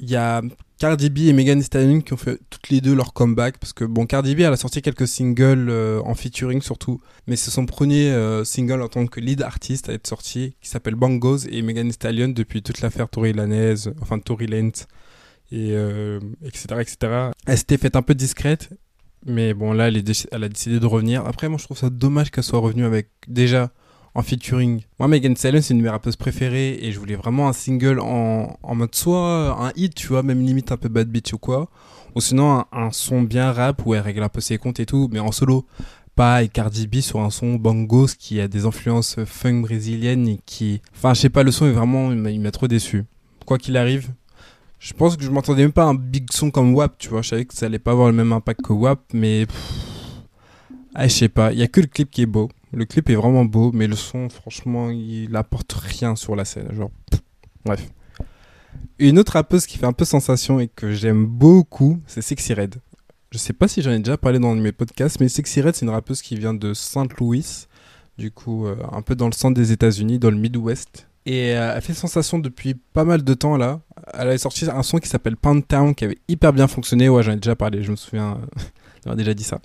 Il 0.00 0.08
y 0.08 0.16
a 0.16 0.40
Cardi 0.78 1.10
B 1.10 1.18
et 1.18 1.34
Megan 1.34 1.58
Thee 1.58 1.66
Stallion 1.66 2.00
qui 2.00 2.14
ont 2.14 2.16
fait 2.16 2.40
toutes 2.48 2.70
les 2.70 2.80
deux 2.80 2.94
leur 2.94 3.12
comeback 3.12 3.58
parce 3.58 3.74
que 3.74 3.84
bon 3.84 4.06
Cardi 4.06 4.34
B 4.34 4.40
elle 4.40 4.52
a 4.54 4.56
sorti 4.56 4.80
quelques 4.80 5.06
singles 5.06 5.68
euh, 5.68 6.00
en 6.06 6.14
featuring 6.14 6.62
surtout 6.62 7.02
mais 7.26 7.36
c'est 7.36 7.50
son 7.50 7.66
premier 7.66 8.10
euh, 8.10 8.44
single 8.44 8.80
en 8.80 8.88
tant 8.88 9.06
que 9.06 9.20
lead 9.20 9.42
artiste 9.42 9.90
à 9.90 9.92
être 9.92 10.06
sorti 10.06 10.54
qui 10.62 10.70
s'appelle 10.70 10.94
Bangos 10.94 11.46
et 11.50 11.60
Megan 11.60 11.86
Thee 11.88 11.92
Stallion 11.92 12.28
depuis 12.28 12.62
toute 12.62 12.80
l'affaire 12.80 13.10
Tory 13.10 13.34
Lanez 13.34 13.74
enfin 14.00 14.18
Tory 14.18 14.46
Lanez 14.46 14.72
et 15.52 15.72
euh, 15.72 16.20
etc 16.44 16.80
etc 16.80 17.30
elle 17.46 17.58
s'était 17.58 17.78
faite 17.78 17.96
un 17.96 18.02
peu 18.02 18.14
discrète 18.14 18.70
mais 19.26 19.54
bon 19.54 19.72
là 19.72 19.88
elle, 19.88 19.98
a 19.98 20.48
décidé 20.48 20.80
de 20.80 20.86
revenir 20.86 21.26
après 21.26 21.48
moi 21.48 21.58
je 21.58 21.64
trouve 21.64 21.78
ça 21.78 21.90
dommage 21.90 22.30
qu'elle 22.30 22.44
soit 22.44 22.60
revenue 22.60 22.84
avec 22.84 23.08
déjà 23.28 23.70
en 24.14 24.22
featuring. 24.22 24.82
Moi, 24.98 25.08
Megan 25.08 25.36
Stallion, 25.36 25.60
c'est 25.62 25.74
une 25.74 25.78
de 25.78 25.84
mes 25.84 25.90
rappeuses 25.90 26.16
préférées 26.16 26.78
et 26.82 26.92
je 26.92 26.98
voulais 26.98 27.14
vraiment 27.14 27.48
un 27.48 27.52
single 27.52 28.00
en, 28.00 28.58
en 28.62 28.74
mode 28.74 28.94
soit 28.94 29.56
un 29.60 29.72
hit, 29.76 29.94
tu 29.94 30.08
vois, 30.08 30.22
même 30.22 30.40
limite 30.40 30.72
un 30.72 30.76
peu 30.76 30.88
bad 30.88 31.08
bitch 31.08 31.32
ou 31.32 31.38
quoi, 31.38 31.68
ou 32.14 32.20
sinon 32.20 32.64
un, 32.72 32.90
son 32.90 33.22
bien 33.22 33.52
rap 33.52 33.84
où 33.86 33.94
elle 33.94 34.00
règle 34.00 34.22
un 34.22 34.28
peu 34.28 34.40
ses 34.40 34.58
comptes 34.58 34.80
et 34.80 34.86
tout, 34.86 35.08
mais 35.12 35.20
en 35.20 35.32
solo. 35.32 35.66
Pas 36.16 36.36
avec 36.36 36.52
Cardi 36.52 36.88
B 36.88 36.96
sur 36.96 37.20
un 37.20 37.30
son 37.30 37.54
bangos 37.54 38.16
qui 38.18 38.40
a 38.40 38.48
des 38.48 38.66
influences 38.66 39.24
funk 39.24 39.60
brésiliennes 39.60 40.26
et 40.26 40.40
qui. 40.44 40.82
Enfin, 40.94 41.14
je 41.14 41.20
sais 41.20 41.30
pas, 41.30 41.44
le 41.44 41.52
son 41.52 41.66
est 41.66 41.72
vraiment. 41.72 42.10
Il 42.12 42.40
m'a 42.40 42.50
trop 42.50 42.66
déçu. 42.66 43.04
Quoi 43.46 43.58
qu'il 43.58 43.76
arrive, 43.76 44.10
je 44.80 44.94
pense 44.94 45.16
que 45.16 45.22
je 45.22 45.30
m'entendais 45.30 45.62
même 45.62 45.72
pas 45.72 45.84
un 45.84 45.94
big 45.94 46.32
son 46.32 46.50
comme 46.50 46.74
WAP, 46.74 46.96
tu 46.98 47.10
vois. 47.10 47.20
Je 47.20 47.28
savais 47.28 47.44
que 47.44 47.54
ça 47.54 47.66
allait 47.66 47.78
pas 47.78 47.92
avoir 47.92 48.08
le 48.08 48.14
même 48.14 48.32
impact 48.32 48.62
que 48.62 48.72
WAP, 48.72 48.98
mais. 49.12 49.46
Ah, 50.94 51.06
je 51.06 51.12
sais 51.12 51.28
pas. 51.28 51.52
Il 51.52 51.58
y 51.58 51.62
a 51.62 51.68
que 51.68 51.82
le 51.82 51.86
clip 51.86 52.10
qui 52.10 52.22
est 52.22 52.26
beau. 52.26 52.48
Le 52.72 52.86
clip 52.86 53.10
est 53.10 53.14
vraiment 53.14 53.44
beau, 53.44 53.72
mais 53.74 53.86
le 53.86 53.94
son, 53.94 54.30
franchement, 54.30 54.90
il 54.90 55.36
apporte 55.36 55.72
rien 55.72 56.16
sur 56.16 56.34
la 56.34 56.46
scène. 56.46 56.72
Genre, 56.72 56.90
bref. 57.64 57.86
Une 58.98 59.18
autre 59.18 59.32
rappeuse 59.32 59.66
qui 59.66 59.76
fait 59.76 59.86
un 59.86 59.92
peu 59.92 60.06
sensation 60.06 60.60
et 60.60 60.68
que 60.68 60.92
j'aime 60.92 61.26
beaucoup, 61.26 62.00
c'est 62.06 62.22
Sexy 62.22 62.54
Red. 62.54 62.76
Je 63.30 63.38
sais 63.38 63.52
pas 63.52 63.68
si 63.68 63.82
j'en 63.82 63.90
ai 63.90 63.98
déjà 63.98 64.16
parlé 64.16 64.38
dans 64.38 64.54
mes 64.54 64.72
podcasts, 64.72 65.20
mais 65.20 65.28
Sexy 65.28 65.60
Red, 65.60 65.74
c'est 65.74 65.84
une 65.84 65.90
rappeuse 65.90 66.22
qui 66.22 66.36
vient 66.36 66.54
de 66.54 66.72
Saint 66.72 67.06
Louis, 67.18 67.66
du 68.16 68.30
coup, 68.30 68.66
euh, 68.66 68.76
un 68.92 69.02
peu 69.02 69.14
dans 69.14 69.26
le 69.26 69.32
centre 69.32 69.54
des 69.54 69.72
États-Unis, 69.72 70.18
dans 70.18 70.30
le 70.30 70.36
Midwest. 70.36 71.06
Et 71.26 71.54
euh, 71.54 71.74
elle 71.76 71.82
fait 71.82 71.92
sensation 71.92 72.38
depuis 72.38 72.74
pas 72.74 73.04
mal 73.04 73.22
de 73.22 73.34
temps 73.34 73.56
là. 73.56 73.80
Elle 74.14 74.28
a 74.28 74.38
sorti 74.38 74.66
un 74.70 74.82
son 74.82 74.98
qui 74.98 75.08
s'appelle 75.08 75.36
Pound 75.36 75.66
Town 75.66 75.94
qui 75.94 76.04
avait 76.04 76.18
hyper 76.28 76.52
bien 76.52 76.66
fonctionné. 76.66 77.08
Ouais, 77.08 77.22
j'en 77.22 77.32
ai 77.32 77.36
déjà 77.36 77.56
parlé, 77.56 77.82
je 77.82 77.90
me 77.90 77.96
souviens 77.96 78.40
d'avoir 79.04 79.16
déjà 79.16 79.34
dit 79.34 79.44
ça. 79.44 79.60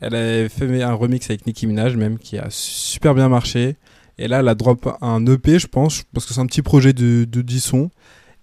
Elle 0.00 0.14
a 0.14 0.48
fait 0.48 0.82
un 0.82 0.94
remix 0.94 1.28
avec 1.28 1.46
Nicki 1.46 1.66
Minaj 1.66 1.96
même 1.96 2.18
qui 2.18 2.38
a 2.38 2.46
super 2.50 3.14
bien 3.14 3.28
marché. 3.28 3.76
Et 4.18 4.28
là, 4.28 4.40
elle 4.40 4.48
a 4.48 4.54
drop 4.54 4.88
un 5.00 5.24
EP, 5.26 5.58
je 5.58 5.66
pense, 5.66 6.02
parce 6.12 6.26
que 6.26 6.34
c'est 6.34 6.40
un 6.40 6.46
petit 6.46 6.62
projet 6.62 6.92
de, 6.92 7.24
de 7.24 7.40
10 7.40 7.60
sons. 7.60 7.90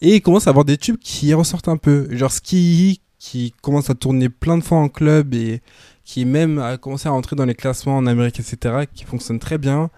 Et 0.02 0.16
il 0.16 0.22
commence 0.22 0.48
à 0.48 0.50
avoir 0.50 0.66
des 0.66 0.78
tubes 0.78 0.98
qui 0.98 1.34
ressortent 1.34 1.68
un 1.68 1.78
peu. 1.78 2.08
Genre 2.12 2.32
Ski, 2.32 3.02
qui 3.20 3.54
commence 3.62 3.90
à 3.90 3.96
tourner 3.96 4.30
plein 4.30 4.58
de 4.58 4.64
fois 4.64 4.78
en 4.78 4.90
club 4.90 5.34
et 5.34 5.62
qui 6.04 6.26
même 6.26 6.60
a 6.60 6.78
commencé 6.78 7.08
à 7.08 7.12
rentrer 7.12 7.36
dans 7.36 7.46
les 7.46 7.56
classements 7.56 7.98
en 7.98 8.06
Amérique, 8.06 8.40
etc., 8.40 8.86
qui 8.94 9.04
fonctionne 9.04 9.40
très 9.40 9.58
bien. 9.58 9.90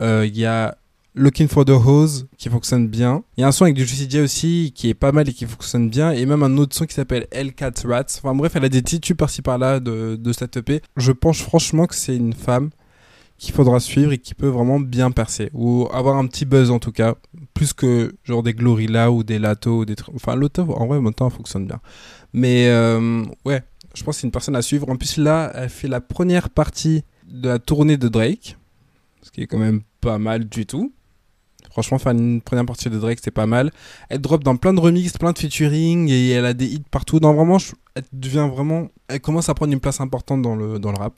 Euh, 0.00 0.24
il 0.26 0.36
y 0.36 0.46
a 0.46 0.78
Looking 1.14 1.48
for 1.48 1.64
the 1.64 1.70
Hose 1.70 2.28
qui 2.38 2.48
fonctionne 2.48 2.86
bien. 2.86 3.24
Il 3.36 3.40
y 3.40 3.44
a 3.44 3.48
un 3.48 3.52
son 3.52 3.64
avec 3.64 3.74
du 3.74 3.84
Juicy 3.84 4.08
J 4.08 4.20
aussi 4.20 4.72
qui 4.74 4.88
est 4.88 4.94
pas 4.94 5.10
mal 5.10 5.28
et 5.28 5.32
qui 5.32 5.44
fonctionne 5.44 5.90
bien. 5.90 6.12
Et 6.12 6.24
même 6.24 6.42
un 6.42 6.56
autre 6.56 6.76
son 6.76 6.86
qui 6.86 6.94
s'appelle 6.94 7.26
Cat 7.56 7.72
Rats. 7.84 8.04
Enfin 8.22 8.34
bref, 8.34 8.52
elle 8.54 8.64
a 8.64 8.68
des 8.68 8.82
titres 8.82 9.12
par-ci 9.14 9.42
par-là 9.42 9.80
de, 9.80 10.16
de 10.16 10.32
cette 10.32 10.56
EP. 10.56 10.82
Je 10.96 11.12
pense 11.12 11.40
franchement 11.40 11.86
que 11.86 11.96
c'est 11.96 12.14
une 12.14 12.32
femme 12.32 12.70
qu'il 13.40 13.54
faudra 13.54 13.80
suivre 13.80 14.12
et 14.12 14.18
qui 14.18 14.34
peut 14.34 14.48
vraiment 14.48 14.78
bien 14.78 15.10
percer. 15.10 15.50
Ou 15.54 15.88
avoir 15.92 16.16
un 16.16 16.26
petit 16.26 16.44
buzz 16.44 16.70
en 16.70 16.78
tout 16.78 16.92
cas. 16.92 17.16
Plus 17.54 17.72
que 17.72 18.14
genre 18.22 18.42
des 18.42 18.52
Glorilla 18.52 19.10
ou 19.10 19.24
des 19.24 19.38
Lato 19.38 19.78
ou 19.78 19.84
des 19.84 19.96
trucs. 19.96 20.14
Enfin, 20.14 20.36
Lato 20.36 20.62
en 20.62 20.86
vrai, 20.86 21.00
maintenant, 21.00 21.30
fonctionne 21.30 21.66
bien. 21.66 21.80
Mais 22.32 22.68
euh, 22.68 23.24
ouais, 23.44 23.62
je 23.94 24.04
pense 24.04 24.16
que 24.16 24.20
c'est 24.20 24.26
une 24.26 24.32
personne 24.32 24.56
à 24.56 24.62
suivre. 24.62 24.88
En 24.88 24.96
plus, 24.96 25.16
là, 25.16 25.50
elle 25.54 25.70
fait 25.70 25.88
la 25.88 26.00
première 26.00 26.50
partie 26.50 27.02
de 27.26 27.48
la 27.48 27.58
tournée 27.58 27.96
de 27.96 28.08
Drake. 28.08 28.58
Ce 29.22 29.30
qui 29.30 29.40
est 29.40 29.46
quand 29.46 29.58
même 29.58 29.80
pas 30.00 30.18
mal 30.18 30.44
du 30.44 30.66
tout. 30.66 30.92
Franchement, 31.80 31.98
faire 31.98 32.12
une 32.12 32.42
première 32.42 32.66
partie 32.66 32.90
de 32.90 32.98
Drake, 32.98 33.20
c'est 33.22 33.30
pas 33.30 33.46
mal. 33.46 33.70
Elle 34.10 34.20
drop 34.20 34.44
dans 34.44 34.56
plein 34.56 34.74
de 34.74 34.80
remixes, 34.80 35.16
plein 35.16 35.32
de 35.32 35.38
featuring, 35.38 36.10
et 36.10 36.28
elle 36.30 36.44
a 36.44 36.52
des 36.52 36.66
hits 36.66 36.82
partout. 36.90 37.20
Non, 37.20 37.32
vraiment, 37.32 37.56
elle 37.94 38.04
devient 38.12 38.50
vraiment. 38.54 38.88
Elle 39.08 39.20
commence 39.20 39.48
à 39.48 39.54
prendre 39.54 39.72
une 39.72 39.80
place 39.80 39.98
importante 40.00 40.42
dans 40.42 40.54
le, 40.56 40.78
dans 40.78 40.92
le 40.92 40.98
rap. 40.98 41.14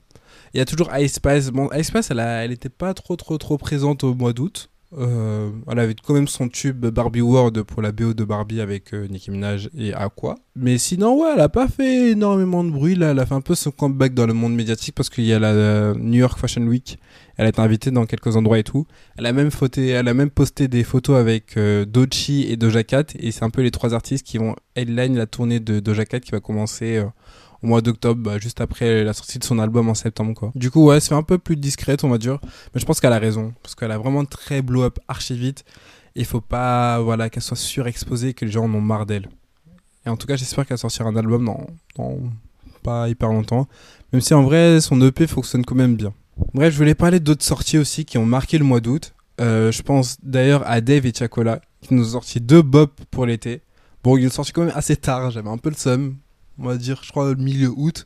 Il 0.53 0.59
y 0.59 0.61
a 0.61 0.65
toujours 0.65 0.89
Ice 0.97 1.15
Spice. 1.15 1.49
Bon, 1.49 1.69
Ice 1.73 1.87
Spice, 1.87 2.11
elle, 2.11 2.21
a, 2.21 2.45
elle 2.45 2.53
était 2.53 2.69
pas 2.69 2.93
trop, 2.93 3.17
trop, 3.17 3.37
trop 3.37 3.57
présente 3.57 4.05
au 4.05 4.13
mois 4.13 4.31
d'août. 4.31 4.69
Euh, 4.97 5.49
elle 5.69 5.79
avait 5.79 5.95
quand 5.95 6.13
même 6.13 6.27
son 6.27 6.49
tube 6.49 6.85
Barbie 6.85 7.21
World 7.21 7.63
pour 7.63 7.81
la 7.81 7.91
BO 7.91 8.13
de 8.13 8.23
Barbie 8.23 8.61
avec 8.61 8.93
euh, 8.93 9.07
Nicki 9.07 9.31
Minaj 9.31 9.69
et 9.77 9.93
Aqua. 9.93 10.35
Mais 10.55 10.77
sinon, 10.77 11.19
ouais, 11.19 11.31
elle 11.33 11.41
a 11.41 11.49
pas 11.49 11.67
fait 11.67 12.11
énormément 12.11 12.63
de 12.63 12.69
bruit. 12.69 12.95
Là, 12.95 13.11
elle 13.11 13.19
a 13.19 13.25
fait 13.25 13.33
un 13.33 13.41
peu 13.41 13.55
son 13.55 13.71
comeback 13.71 14.13
dans 14.13 14.27
le 14.27 14.33
monde 14.33 14.53
médiatique 14.53 14.95
parce 14.95 15.09
qu'il 15.09 15.25
y 15.25 15.33
a 15.33 15.39
la 15.39 15.51
euh, 15.51 15.95
New 15.95 16.19
York 16.19 16.37
Fashion 16.37 16.63
Week. 16.63 16.99
Elle 17.37 17.45
a 17.47 17.49
été 17.49 17.61
invitée 17.61 17.91
dans 17.91 18.05
quelques 18.05 18.35
endroits 18.35 18.59
et 18.59 18.63
tout. 18.63 18.85
Elle 19.17 19.25
a 19.25 19.33
même, 19.33 19.49
elle 19.77 20.07
a 20.07 20.13
même 20.13 20.29
posté 20.29 20.67
des 20.67 20.83
photos 20.83 21.17
avec 21.17 21.57
Dochi 21.57 22.45
et 22.47 22.57
Doja 22.57 22.83
Cat. 22.83 23.05
Et 23.17 23.31
c'est 23.31 23.43
un 23.43 23.49
peu 23.49 23.63
les 23.63 23.71
trois 23.71 23.95
artistes 23.95 24.23
qui 24.23 24.37
vont 24.37 24.55
headline 24.75 25.17
la 25.17 25.25
tournée 25.25 25.59
de 25.59 25.79
Doja 25.79 26.05
Cat 26.05 26.19
qui 26.19 26.29
va 26.29 26.39
commencer 26.39 27.03
au 27.63 27.67
mois 27.67 27.81
d'octobre, 27.81 28.21
bah, 28.21 28.37
juste 28.39 28.59
après 28.61 29.03
la 29.03 29.13
sortie 29.13 29.39
de 29.39 29.43
son 29.43 29.57
album 29.57 29.87
en 29.87 29.93
septembre. 29.93 30.33
Quoi. 30.33 30.51
Du 30.53 30.69
coup, 30.69 30.85
ouais, 30.85 30.99
c'est 30.99 31.13
un 31.13 31.23
peu 31.23 31.37
plus 31.37 31.55
discrète, 31.55 32.03
on 32.03 32.09
va 32.09 32.17
dire. 32.17 32.39
Mais 32.73 32.81
je 32.81 32.85
pense 32.85 32.99
qu'elle 32.99 33.13
a 33.13 33.19
raison. 33.19 33.53
Parce 33.63 33.73
qu'elle 33.73 33.91
a 33.91 33.97
vraiment 33.97 34.25
très 34.25 34.61
blow 34.61 34.83
up 34.83 34.99
archi 35.07 35.35
vite. 35.35 35.63
Il 36.15 36.25
faut 36.25 36.41
pas 36.41 36.99
voilà, 36.99 37.29
qu'elle 37.29 37.41
soit 37.41 37.57
surexposée, 37.57 38.33
que 38.33 38.45
les 38.45 38.51
gens 38.51 38.65
en 38.65 38.73
ont 38.73 38.81
marre 38.81 39.05
d'elle. 39.05 39.29
Et 40.05 40.09
en 40.09 40.17
tout 40.17 40.27
cas, 40.27 40.35
j'espère 40.35 40.65
qu'elle 40.65 40.77
sortira 40.77 41.07
un 41.07 41.15
album 41.15 41.45
dans, 41.95 42.17
pas 42.83 43.07
hyper 43.07 43.29
longtemps. 43.29 43.67
Même 44.11 44.21
si 44.21 44.33
en 44.33 44.43
vrai, 44.43 44.81
son 44.81 45.01
EP 45.01 45.25
fonctionne 45.25 45.63
quand 45.63 45.75
même 45.75 45.95
bien. 45.95 46.13
Bref, 46.53 46.73
je 46.73 46.77
voulais 46.77 46.95
parler 46.95 47.21
d'autres 47.21 47.43
sorties 47.43 47.77
aussi 47.77 48.03
qui 48.03 48.17
ont 48.17 48.25
marqué 48.25 48.57
le 48.57 48.65
mois 48.65 48.81
d'août. 48.81 49.13
Euh, 49.39 49.71
je 49.71 49.81
pense 49.81 50.17
d'ailleurs 50.21 50.67
à 50.69 50.81
Dave 50.81 51.05
et 51.05 51.13
Chacola 51.13 51.59
qui 51.81 51.93
nous 51.93 52.09
ont 52.09 52.11
sorti 52.11 52.41
deux 52.41 52.61
bop 52.61 52.99
pour 53.09 53.25
l'été. 53.25 53.61
Bon, 54.03 54.17
ils 54.17 54.27
ont 54.27 54.31
sorti 54.31 54.51
quand 54.51 54.65
même 54.65 54.73
assez 54.75 54.97
tard, 54.97 55.31
j'avais 55.31 55.49
un 55.49 55.57
peu 55.57 55.69
le 55.69 55.75
seum 55.75 56.17
on 56.59 56.65
va 56.65 56.77
dire, 56.77 57.01
je 57.03 57.11
crois, 57.11 57.35
milieu 57.35 57.71
août. 57.75 58.05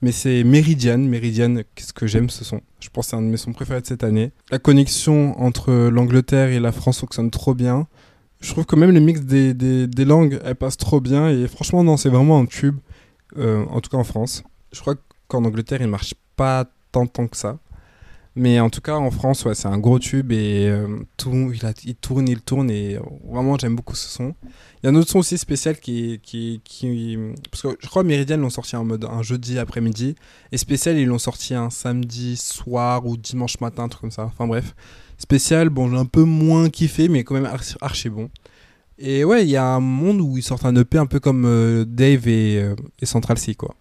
Mais 0.00 0.12
c'est 0.12 0.44
Meridian. 0.44 0.98
Meridian, 0.98 1.56
qu'est-ce 1.74 1.92
que 1.92 2.06
j'aime 2.06 2.30
ce 2.30 2.44
son? 2.44 2.60
Je 2.80 2.88
pense 2.88 3.06
que 3.06 3.10
c'est 3.10 3.16
un 3.16 3.22
de 3.22 3.26
mes 3.26 3.36
sons 3.36 3.52
préférés 3.52 3.80
de 3.80 3.86
cette 3.86 4.04
année. 4.04 4.30
La 4.50 4.58
connexion 4.58 5.38
entre 5.40 5.72
l'Angleterre 5.88 6.50
et 6.50 6.60
la 6.60 6.70
France 6.70 7.00
fonctionne 7.00 7.30
trop 7.30 7.54
bien. 7.54 7.88
Je 8.40 8.52
trouve 8.52 8.64
que 8.64 8.76
même 8.76 8.92
le 8.92 9.00
mix 9.00 9.22
des, 9.22 9.54
des, 9.54 10.04
langues, 10.04 10.38
elle 10.44 10.54
passe 10.54 10.76
trop 10.76 11.00
bien. 11.00 11.28
Et 11.28 11.48
franchement, 11.48 11.82
non, 11.82 11.96
c'est 11.96 12.10
vraiment 12.10 12.38
un 12.38 12.46
tube. 12.46 12.76
Euh, 13.36 13.64
en 13.70 13.80
tout 13.80 13.90
cas 13.90 13.96
en 13.96 14.04
France. 14.04 14.44
Je 14.72 14.80
crois 14.80 14.94
qu'en 15.26 15.44
Angleterre, 15.44 15.82
il 15.82 15.88
marche 15.88 16.14
pas 16.36 16.64
tant, 16.92 17.06
tant 17.06 17.26
que 17.26 17.36
ça. 17.36 17.58
Mais 18.38 18.60
en 18.60 18.70
tout 18.70 18.80
cas, 18.80 18.94
en 18.94 19.10
France, 19.10 19.44
ouais, 19.44 19.56
c'est 19.56 19.66
un 19.66 19.78
gros 19.78 19.98
tube 19.98 20.30
et 20.30 20.68
euh, 20.68 20.86
tout, 21.16 21.52
il, 21.52 21.60
il, 21.84 21.96
tourne, 21.96 22.28
il 22.28 22.40
tourne 22.40 22.70
et 22.70 22.94
euh, 22.94 23.00
vraiment, 23.28 23.58
j'aime 23.58 23.74
beaucoup 23.74 23.96
ce 23.96 24.08
son. 24.08 24.32
Il 24.80 24.84
y 24.84 24.86
a 24.86 24.90
un 24.90 24.94
autre 24.94 25.10
son 25.10 25.18
aussi 25.18 25.36
spécial 25.36 25.76
qui, 25.80 26.20
qui, 26.22 27.18
parce 27.50 27.62
que 27.62 27.76
je 27.80 27.88
crois 27.88 28.04
Meridian 28.04 28.36
l'ont 28.36 28.48
sorti 28.48 28.76
en 28.76 28.84
mode 28.84 29.06
un 29.06 29.22
jeudi 29.22 29.58
après-midi 29.58 30.14
et 30.52 30.56
spécial 30.56 30.96
ils 30.96 31.06
l'ont 31.06 31.18
sorti 31.18 31.52
un 31.52 31.68
samedi 31.68 32.36
soir 32.36 33.04
ou 33.06 33.16
dimanche 33.16 33.58
matin, 33.60 33.82
un 33.82 33.88
truc 33.88 34.02
comme 34.02 34.12
ça. 34.12 34.26
Enfin 34.26 34.46
bref, 34.46 34.76
spécial, 35.18 35.68
bon, 35.68 35.90
j'ai 35.90 35.96
un 35.96 36.04
peu 36.04 36.22
moins 36.22 36.70
kiffé, 36.70 37.08
mais 37.08 37.24
quand 37.24 37.34
même 37.34 37.50
archi, 37.80 38.08
bon. 38.08 38.30
Et 38.98 39.24
ouais, 39.24 39.42
il 39.42 39.50
y 39.50 39.56
a 39.56 39.64
un 39.64 39.80
monde 39.80 40.20
où 40.20 40.38
ils 40.38 40.44
sortent 40.44 40.64
un 40.64 40.76
EP 40.76 40.96
un 40.96 41.06
peu 41.06 41.18
comme 41.18 41.44
euh, 41.44 41.84
Dave 41.84 42.28
et, 42.28 42.64
et 43.00 43.06
Central 43.06 43.36
C 43.36 43.56
quoi. 43.56 43.74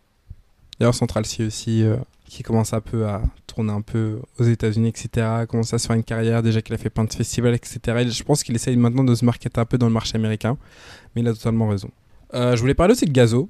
D'ailleurs, 0.79 0.95
Central 0.95 1.27
C 1.27 1.45
aussi 1.45 1.83
qui 2.29 2.43
commence 2.43 2.73
un 2.73 2.81
peu 2.81 3.07
à 3.07 3.21
tourner 3.47 3.71
un 3.71 3.81
peu 3.81 4.19
aux 4.39 4.43
États-Unis, 4.43 4.89
etc. 4.89 5.45
Commence 5.47 5.73
à 5.73 5.79
se 5.79 5.87
faire 5.87 5.95
une 5.95 6.03
carrière, 6.03 6.43
déjà 6.43 6.61
qu'il 6.61 6.75
a 6.75 6.77
fait 6.77 6.89
plein 6.89 7.05
de 7.05 7.13
festivals, 7.13 7.55
etc. 7.55 7.79
Et 7.99 8.09
je 8.09 8.23
pense 8.23 8.43
qu'il 8.43 8.55
essaye 8.55 8.75
maintenant 8.75 9.03
de 9.03 9.15
se 9.15 9.25
marketer 9.25 9.59
un 9.59 9.65
peu 9.65 9.77
dans 9.77 9.87
le 9.87 9.93
marché 9.93 10.15
américain, 10.15 10.57
mais 11.15 11.21
il 11.21 11.27
a 11.27 11.33
totalement 11.33 11.69
raison. 11.69 11.89
Euh, 12.33 12.55
je 12.55 12.61
voulais 12.61 12.73
parler 12.73 12.93
aussi 12.93 13.05
de 13.05 13.11
Gazo. 13.11 13.49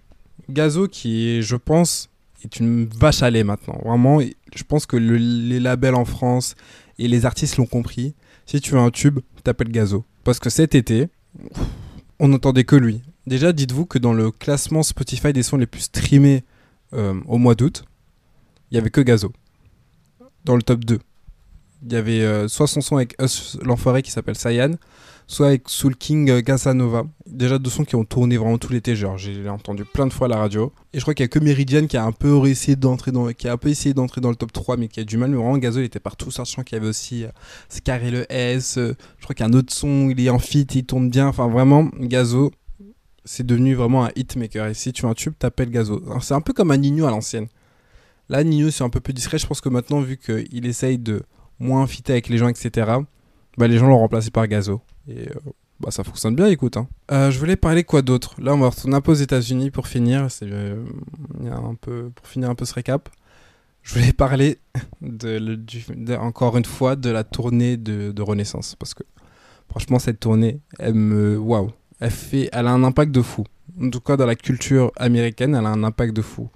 Gazo 0.50 0.88
qui, 0.88 1.41
je 1.41 1.55
pense, 1.55 2.10
est 2.43 2.60
une 2.60 2.86
vache 2.86 3.24
à 3.24 3.29
lait 3.29 3.43
maintenant. 3.43 3.79
Vraiment, 3.84 4.19
je 4.55 4.63
pense 4.63 4.86
que 4.86 4.98
les 4.98 5.60
labels 5.60 5.96
en 5.96 6.05
France 6.05 6.55
et 7.00 7.07
les 7.07 7.25
artistes 7.25 7.57
l'ont 7.57 7.65
compris. 7.65 8.13
Si 8.46 8.62
tu 8.62 8.72
veux 8.72 8.79
un 8.79 8.91
tube, 8.91 9.19
t'appelles 9.43 9.72
Gazo. 9.72 10.05
Parce 10.24 10.39
que 10.39 10.50
cet 10.50 10.75
été, 10.75 11.07
on 12.19 12.27
n'entendait 12.27 12.63
que 12.63 12.75
lui. 12.75 13.01
Déjà, 13.25 13.51
dites-vous 13.51 13.86
que 13.86 13.98
dans 13.98 14.13
le 14.13 14.31
classement 14.31 14.84
Spotify 14.84 15.34
des 15.34 15.43
sons 15.43 15.57
les 15.57 15.65
plus 15.65 15.81
streamés 15.81 16.43
euh, 16.93 17.19
au 17.27 17.38
mois 17.38 17.55
d'août, 17.55 17.84
il 18.71 18.75
y 18.75 18.77
avait 18.77 18.89
que 18.89 19.01
Gazo 19.01 19.31
dans 20.45 20.55
le 20.55 20.62
top 20.62 20.86
2. 20.86 21.00
Il 21.86 21.93
y 21.93 21.95
avait 21.95 22.21
euh, 22.21 22.47
soit 22.47 22.67
son 22.67 22.81
son 22.81 22.95
avec 22.95 23.15
l'enfoiré 23.62 24.01
qui 24.01 24.12
s'appelle 24.12 24.38
Cyan, 24.38 24.71
soit 25.27 25.47
avec 25.47 25.63
Soul 25.67 25.95
King 25.95 26.29
euh, 26.29 26.41
Casanova. 26.41 27.03
Déjà 27.27 27.59
deux 27.59 27.69
sons 27.69 27.83
qui 27.83 27.95
ont 27.95 28.05
tourné 28.05 28.38
vraiment 28.38 28.57
tout 28.57 28.71
l'été, 28.71 28.95
genre 28.95 29.17
j'ai 29.17 29.47
entendu 29.47 29.86
plein 29.86 30.07
de 30.07 30.13
fois 30.13 30.25
à 30.27 30.29
la 30.29 30.38
radio. 30.38 30.71
Et 30.93 30.97
je 30.97 31.03
crois 31.03 31.13
qu'il 31.13 31.24
y 31.24 31.25
a 31.25 31.27
que 31.27 31.39
Meridian 31.39 31.86
qui 31.86 31.97
a 31.97 32.03
un 32.03 32.13
peu 32.13 32.47
essayé 32.47 32.75
d'entrer 32.75 33.12
dans, 33.12 33.31
qui 33.33 33.47
a 33.47 33.53
un 33.53 33.57
peu 33.57 33.69
essayé 33.69 33.93
d'entrer 33.93 34.21
dans 34.21 34.29
le 34.29 34.36
top 34.36 34.51
3, 34.53 34.77
mais 34.77 34.88
qui 34.88 35.00
a 35.00 35.03
du 35.03 35.17
mal. 35.17 35.29
Mais 35.29 35.38
vraiment 35.38 35.57
Gazo 35.57 35.81
il 35.81 35.86
était 35.86 36.00
partout, 36.00 36.31
sachant 36.31 36.63
qu'il 36.63 36.77
y 36.77 36.79
avait 36.79 36.89
aussi 36.89 37.25
euh, 37.25 37.29
Scar 37.69 38.03
et 38.03 38.09
le 38.09 38.25
S. 38.31 38.77
euh, 38.77 38.95
je 39.19 39.24
crois 39.24 39.36
qu'il 39.36 39.45
y 39.45 39.47
a 39.47 39.51
un 39.51 39.53
autre 39.53 39.74
son, 39.74 40.09
il 40.09 40.19
est 40.25 40.29
en 40.29 40.39
fit, 40.39 40.62
il 40.62 40.86
tourne 40.86 41.09
bien. 41.09 41.27
Enfin 41.27 41.47
vraiment 41.47 41.89
Gazo, 42.00 42.51
c'est 43.25 43.45
devenu 43.45 43.75
vraiment 43.75 44.05
un 44.05 44.12
hitmaker. 44.15 44.67
Et 44.67 44.74
si 44.74 44.93
tu 44.93 45.05
as 45.05 45.09
un 45.09 45.13
tube, 45.13 45.33
t'appelles 45.38 45.69
Gazo. 45.69 46.01
C'est 46.21 46.33
un 46.33 46.41
peu 46.41 46.53
comme 46.53 46.71
un 46.71 46.77
Nino 46.77 47.05
à 47.05 47.12
l'ancienne. 47.12 47.47
Là, 48.29 48.43
Nino, 48.43 48.69
c'est 48.72 48.84
un 48.84 48.89
peu 48.89 49.00
plus 49.00 49.13
discret. 49.13 49.38
Je 49.38 49.48
pense 49.48 49.62
que 49.62 49.69
maintenant, 49.69 50.01
vu 50.01 50.17
qu'il 50.17 50.65
essaye 50.65 50.98
de 50.98 51.24
moins 51.60 51.88
fitter 51.88 52.13
avec 52.13 52.29
les 52.29 52.38
gens, 52.38 52.48
etc., 52.50 52.91
bah, 53.57 53.67
les 53.67 53.77
gens 53.77 53.88
l'ont 53.88 53.98
remplacé 53.98 54.31
par 54.31 54.48
Gazo. 54.48 54.81
Et 55.07 55.29
euh, 55.29 55.34
bah, 55.79 55.91
ça 55.91 56.03
fonctionne 56.03 56.36
bien, 56.36 56.48
écoute. 56.48 56.77
hein. 56.77 56.88
Euh, 57.12 57.31
je 57.31 57.39
voulais 57.39 57.55
parler 57.55 57.84
quoi 57.84 58.01
d'autre? 58.01 58.36
Là, 58.41 58.53
on 58.53 58.60
va 58.60 58.69
retourner 58.69 58.96
un 58.96 59.01
peu 59.01 59.12
aux 59.12 59.15
États-Unis 59.15 59.72
pour 59.72 59.88
finir. 59.88 60.29
C'est 60.29 60.48
euh, 60.51 60.84
un 61.50 61.75
peu, 61.75 62.12
pour 62.13 62.27
finir 62.27 62.50
un 62.50 62.55
peu 62.55 62.65
ce 62.65 62.74
récap. 62.74 63.10
Je 63.84 63.93
voulais 63.98 64.13
parler 64.17 64.60
de, 65.01 66.15
encore 66.17 66.57
une 66.57 66.65
fois 66.65 66.96
de 66.96 67.10
la 67.10 67.24
tournée 67.24 67.77
de, 67.77 68.12
de 68.12 68.22
Renaissance. 68.22 68.75
Parce 68.75 68.93
que 68.93 69.03
franchement, 69.69 70.00
cette 70.00 70.19
tournée, 70.19 70.60
elle 70.79 70.93
me. 70.96 71.38
Waouh 71.38 71.72
elle, 72.00 72.12
fait, 72.12 72.50
elle 72.51 72.67
a 72.67 72.72
un 72.72 72.84
impact 72.84 73.12
de 73.12 73.22
fou. 73.22 73.43
En 73.81 73.89
tout 73.89 74.00
cas, 74.01 74.17
dans 74.17 74.25
la 74.25 74.36
culture 74.36 74.91
américaine, 74.98 75.55
elle 75.55 75.65
a 75.65 75.69
un 75.69 75.84
impact 75.84 76.15
de 76.15 76.22
fou. 76.22 76.50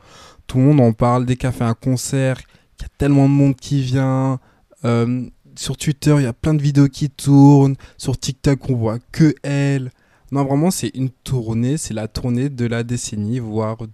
Tout 0.51 0.57
le 0.57 0.65
monde 0.65 0.81
en 0.81 0.91
parle 0.91 1.25
dès 1.25 1.37
qu'elle 1.37 1.53
fait 1.53 1.63
un 1.63 1.73
concert. 1.73 2.41
Il 2.77 2.81
y 2.81 2.85
a 2.85 2.89
tellement 2.97 3.23
de 3.29 3.33
monde 3.33 3.55
qui 3.55 3.81
vient. 3.81 4.37
Euh, 4.83 5.25
sur 5.55 5.77
Twitter, 5.77 6.13
il 6.17 6.23
y 6.23 6.27
a 6.27 6.33
plein 6.33 6.53
de 6.53 6.61
vidéos 6.61 6.89
qui 6.89 7.09
tournent. 7.09 7.75
Sur 7.97 8.17
TikTok, 8.19 8.69
on 8.69 8.75
voit 8.75 8.97
que 9.13 9.33
elle. 9.43 9.91
Non, 10.33 10.43
vraiment, 10.43 10.69
c'est 10.69 10.89
une 10.93 11.09
tournée. 11.09 11.77
C'est 11.77 11.93
la 11.93 12.09
tournée 12.09 12.49
de 12.49 12.65
la 12.65 12.83
décennie, 12.83 13.39
voire. 13.39 13.77
de- 13.77 13.87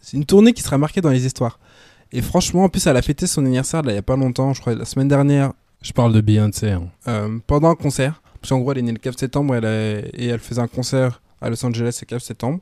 C'est 0.00 0.16
une 0.16 0.24
tournée 0.24 0.52
qui 0.52 0.62
sera 0.62 0.78
marquée 0.78 1.00
dans 1.00 1.10
les 1.10 1.26
histoires. 1.26 1.60
Et 2.10 2.22
franchement, 2.22 2.64
en 2.64 2.68
plus, 2.68 2.84
elle 2.88 2.96
a 2.96 3.02
fêté 3.02 3.28
son 3.28 3.44
anniversaire 3.44 3.82
là, 3.82 3.92
il 3.92 3.94
y 3.94 3.98
a 3.98 4.02
pas 4.02 4.16
longtemps, 4.16 4.52
je 4.52 4.60
crois, 4.60 4.74
la 4.74 4.84
semaine 4.86 5.06
dernière, 5.06 5.52
Je 5.80 5.92
parle 5.92 6.12
de 6.12 6.20
Beyoncé. 6.20 6.70
hein. 6.72 6.88
euh, 7.06 7.38
pendant 7.46 7.70
un 7.70 7.76
concert. 7.76 8.20
Parce 8.40 8.48
qu'en 8.50 8.58
gros, 8.58 8.72
elle 8.72 8.78
est 8.78 8.82
née 8.82 8.90
le 8.92 8.98
4 8.98 9.16
septembre 9.20 9.54
elle 9.54 9.64
a- 9.64 9.98
et 10.14 10.26
elle 10.26 10.40
faisait 10.40 10.60
un 10.60 10.66
concert 10.66 11.22
à 11.40 11.50
Los 11.50 11.64
Angeles 11.64 11.96
le 12.00 12.06
4 12.06 12.20
septembre. 12.22 12.58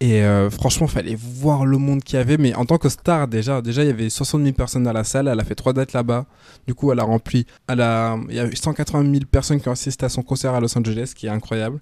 Et 0.00 0.22
euh, 0.22 0.48
franchement, 0.48 0.86
fallait 0.86 1.16
voir 1.16 1.66
le 1.66 1.76
monde 1.76 2.04
qu'il 2.04 2.18
y 2.18 2.22
avait. 2.22 2.36
Mais 2.36 2.54
en 2.54 2.64
tant 2.64 2.78
que 2.78 2.88
star, 2.88 3.26
déjà, 3.26 3.60
déjà, 3.60 3.82
il 3.82 3.88
y 3.88 3.90
avait 3.90 4.10
60 4.10 4.42
000 4.42 4.54
personnes 4.54 4.84
dans 4.84 4.92
la 4.92 5.04
salle. 5.04 5.26
Elle 5.26 5.40
a 5.40 5.44
fait 5.44 5.56
trois 5.56 5.72
dates 5.72 5.92
là-bas. 5.92 6.26
Du 6.66 6.74
coup, 6.74 6.92
elle 6.92 7.00
a 7.00 7.04
rempli. 7.04 7.46
Elle 7.68 7.80
a, 7.80 8.16
il 8.28 8.36
y 8.36 8.40
a 8.40 8.46
eu 8.46 8.54
180 8.54 9.10
000 9.10 9.24
personnes 9.30 9.60
qui 9.60 9.68
ont 9.68 9.72
assisté 9.72 10.06
à 10.06 10.08
son 10.08 10.22
concert 10.22 10.54
à 10.54 10.60
Los 10.60 10.76
Angeles, 10.78 11.12
qui 11.16 11.26
est 11.26 11.30
incroyable. 11.30 11.80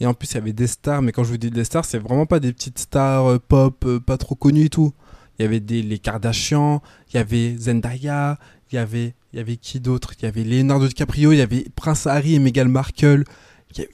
Et 0.00 0.06
en 0.06 0.14
plus, 0.14 0.30
il 0.32 0.34
y 0.34 0.38
avait 0.38 0.52
des 0.52 0.66
stars. 0.66 1.02
Mais 1.02 1.12
quand 1.12 1.24
je 1.24 1.30
vous 1.30 1.36
dis 1.36 1.50
des 1.50 1.64
stars, 1.64 1.84
c'est 1.84 1.98
vraiment 1.98 2.26
pas 2.26 2.40
des 2.40 2.52
petites 2.52 2.78
stars 2.78 3.26
euh, 3.26 3.38
pop, 3.38 3.84
euh, 3.84 4.00
pas 4.00 4.16
trop 4.16 4.34
connues 4.34 4.66
et 4.66 4.70
tout. 4.70 4.94
Il 5.38 5.42
y 5.42 5.44
avait 5.44 5.60
des, 5.60 5.82
les 5.82 5.98
Kardashian, 5.98 6.82
il 7.10 7.16
y 7.16 7.18
avait 7.18 7.56
Zendaya, 7.58 8.38
il 8.72 8.74
y 8.74 8.78
avait, 8.78 9.14
il 9.32 9.36
y 9.36 9.40
avait 9.40 9.56
qui 9.56 9.78
d'autre? 9.78 10.14
Il 10.18 10.24
y 10.24 10.26
avait 10.26 10.42
Leonardo 10.42 10.88
DiCaprio, 10.88 11.32
il 11.32 11.38
y 11.38 11.42
avait 11.42 11.66
Prince 11.76 12.06
Harry 12.06 12.34
et 12.34 12.38
Meghan 12.38 12.66
Markle. 12.66 13.24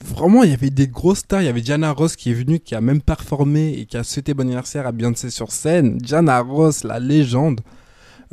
Vraiment, 0.03 0.43
il 0.43 0.49
y 0.49 0.53
avait 0.53 0.69
des 0.69 0.87
grosses 0.87 1.19
stars. 1.19 1.41
Il 1.41 1.45
y 1.45 1.49
avait 1.49 1.61
Diana 1.61 1.91
Ross 1.91 2.15
qui 2.15 2.31
est 2.31 2.33
venue, 2.33 2.59
qui 2.59 2.75
a 2.75 2.81
même 2.81 3.01
performé 3.01 3.73
et 3.77 3.85
qui 3.85 3.97
a 3.97 4.03
souhaité 4.03 4.33
bon 4.33 4.43
anniversaire 4.43 4.87
à 4.87 4.91
Beyoncé 4.91 5.29
sur 5.29 5.51
scène. 5.51 5.97
Diana 5.97 6.39
Ross, 6.41 6.83
la 6.83 6.99
légende. 6.99 7.61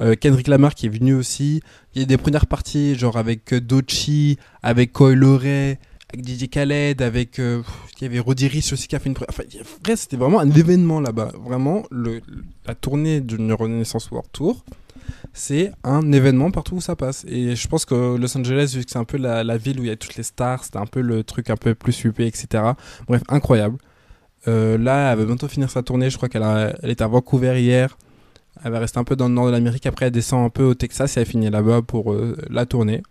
Euh, 0.01 0.15
Kendrick 0.15 0.49
Lamar 0.49 0.75
qui 0.75 0.87
est 0.87 0.89
venu 0.89 1.15
aussi. 1.15 1.61
Il 1.95 2.01
y 2.01 2.03
a 2.03 2.07
des 2.07 2.17
premières 2.17 2.47
parties, 2.47 2.95
genre 2.95 3.17
avec 3.19 3.53
euh, 3.53 3.61
Dochi, 3.61 4.39
avec 4.63 4.93
Coil 4.93 5.23
Ray, 5.23 5.79
avec 6.13 6.27
DJ 6.27 6.49
Khaled, 6.49 7.03
avec. 7.03 7.39
euh, 7.39 7.63
il 8.01 8.05
y 8.05 8.07
avait 8.07 8.19
Roddy 8.21 8.49
Ricch 8.49 8.73
aussi 8.73 8.89
qui 8.89 8.97
a 8.97 8.99
fait 8.99 9.11
une. 9.11 9.15
pre- 9.15 9.27
Enfin, 9.29 9.43
c'était 9.95 10.17
vraiment 10.17 10.41
un 10.41 10.51
événement 10.51 10.99
là-bas. 11.01 11.33
Vraiment, 11.45 11.85
la 12.67 12.75
tournée 12.75 13.21
d'une 13.21 13.53
Renaissance 13.53 14.11
World 14.11 14.29
Tour, 14.33 14.65
c'est 15.33 15.73
un 15.85 16.13
événement 16.13 16.51
partout 16.51 16.77
où 16.77 16.81
ça 16.81 16.97
passe. 16.97 17.25
Et 17.29 17.57
je 17.57 17.69
pense 17.69 17.85
que 17.85 18.17
Los 18.17 18.37
Angeles, 18.37 18.75
vu 18.77 18.85
que 18.85 18.91
c'est 18.91 18.99
un 18.99 19.05
peu 19.05 19.17
la, 19.19 19.57
ville 19.57 19.81
où 19.81 19.85
il 19.85 19.89
y 19.89 19.91
a 19.91 19.97
toutes 19.97 20.17
les 20.17 20.23
stars, 20.23 20.65
c'était 20.65 20.79
un 20.79 20.87
peu 20.87 21.01
le 21.01 21.25
truc 21.25 21.51
un 21.51 21.57
peu 21.57 21.75
plus 21.75 22.05
huppé, 22.05 22.27
etc. 22.27 22.65
Bref, 23.07 23.23
incroyable. 23.29 23.79
Euh, 24.49 24.77
là, 24.77 25.13
elle 25.13 25.19
va 25.19 25.25
bientôt 25.25 25.49
finir 25.49 25.71
sa 25.71 25.83
tournée. 25.83 26.11
Je 26.11 26.17
crois 26.17 26.29
qu'elle 26.29 26.75
elle 26.83 26.91
était 26.91 27.05
à 27.05 27.09
Vancouver 27.09 27.61
hier. 27.61 27.97
Elle 28.65 28.73
va 28.73 28.81
rester 28.81 28.99
un 28.99 29.05
peu 29.05 29.17
dans 29.17 29.29
le 29.29 29.35
nord 29.35 29.47
de 29.47 29.53
l'Amérique. 29.53 29.87
Après, 29.87 30.07
elle 30.07 30.13
descend 30.13 30.45
un 30.45 30.51
peu 30.51 30.65
au 30.65 30.75
Texas 30.75 31.17
et 31.17 31.21
elle 31.21 31.27
finit 31.27 31.51
là-bas 31.51 31.83
pour 31.83 32.13
euh, 32.13 32.37
la 32.51 32.67
tournée. 32.67 33.03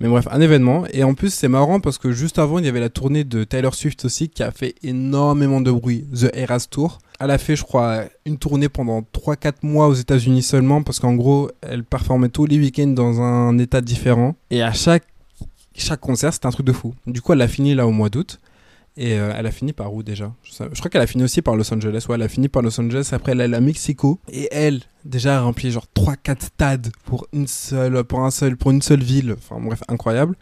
Mais 0.00 0.08
bref, 0.08 0.26
un 0.30 0.40
événement. 0.40 0.84
Et 0.92 1.04
en 1.04 1.14
plus, 1.14 1.32
c'est 1.32 1.48
marrant 1.48 1.80
parce 1.80 1.98
que 1.98 2.12
juste 2.12 2.38
avant, 2.38 2.58
il 2.58 2.64
y 2.64 2.68
avait 2.68 2.80
la 2.80 2.88
tournée 2.88 3.24
de 3.24 3.44
Taylor 3.44 3.74
Swift 3.74 4.04
aussi 4.04 4.28
qui 4.28 4.42
a 4.42 4.50
fait 4.50 4.74
énormément 4.82 5.60
de 5.60 5.70
bruit. 5.70 6.04
The 6.12 6.30
Eras 6.34 6.66
Tour. 6.70 6.98
Elle 7.20 7.30
a 7.30 7.38
fait, 7.38 7.56
je 7.56 7.62
crois, 7.62 8.04
une 8.26 8.38
tournée 8.38 8.68
pendant 8.68 9.00
3-4 9.00 9.54
mois 9.62 9.86
aux 9.86 9.94
États-Unis 9.94 10.42
seulement 10.42 10.82
parce 10.82 10.98
qu'en 10.98 11.14
gros, 11.14 11.50
elle 11.62 11.84
performait 11.84 12.28
tous 12.28 12.46
les 12.46 12.58
week-ends 12.58 12.88
dans 12.88 13.20
un 13.20 13.56
état 13.58 13.80
différent. 13.80 14.34
Et 14.50 14.62
à 14.62 14.72
chaque, 14.72 15.04
chaque 15.76 16.00
concert, 16.00 16.32
c'était 16.32 16.46
un 16.46 16.50
truc 16.50 16.66
de 16.66 16.72
fou. 16.72 16.94
Du 17.06 17.20
coup, 17.20 17.32
elle 17.32 17.42
a 17.42 17.48
fini 17.48 17.74
là 17.74 17.86
au 17.86 17.92
mois 17.92 18.08
d'août. 18.08 18.40
Et 18.96 19.18
euh, 19.18 19.32
elle 19.36 19.46
a 19.46 19.50
fini 19.50 19.72
par 19.72 19.92
où 19.92 20.02
déjà? 20.02 20.32
Je, 20.44 20.78
crois 20.78 20.88
qu'elle 20.88 21.02
a 21.02 21.06
fini 21.06 21.24
aussi 21.24 21.42
par 21.42 21.56
Los 21.56 21.72
Angeles. 21.72 22.06
Ouais, 22.08 22.14
elle 22.14 22.22
a 22.22 22.28
fini 22.28 22.48
par 22.48 22.62
Los 22.62 22.80
Angeles. 22.80 23.10
Après, 23.12 23.32
elle 23.32 23.40
est 23.40 23.54
à 23.54 23.60
Mexico. 23.60 24.20
Et 24.30 24.48
elle, 24.52 24.82
déjà, 25.04 25.38
a 25.38 25.40
rempli 25.40 25.72
genre 25.72 25.86
3-4 25.96 26.42
stades 26.42 26.92
pour 27.04 27.26
une 27.32 27.48
seule, 27.48 28.04
pour 28.04 28.20
un 28.20 28.30
seul, 28.30 28.56
pour 28.56 28.70
une 28.70 28.82
seule 28.82 29.02
ville. 29.02 29.34
Enfin, 29.36 29.60
bref, 29.60 29.82
incroyable. 29.88 30.36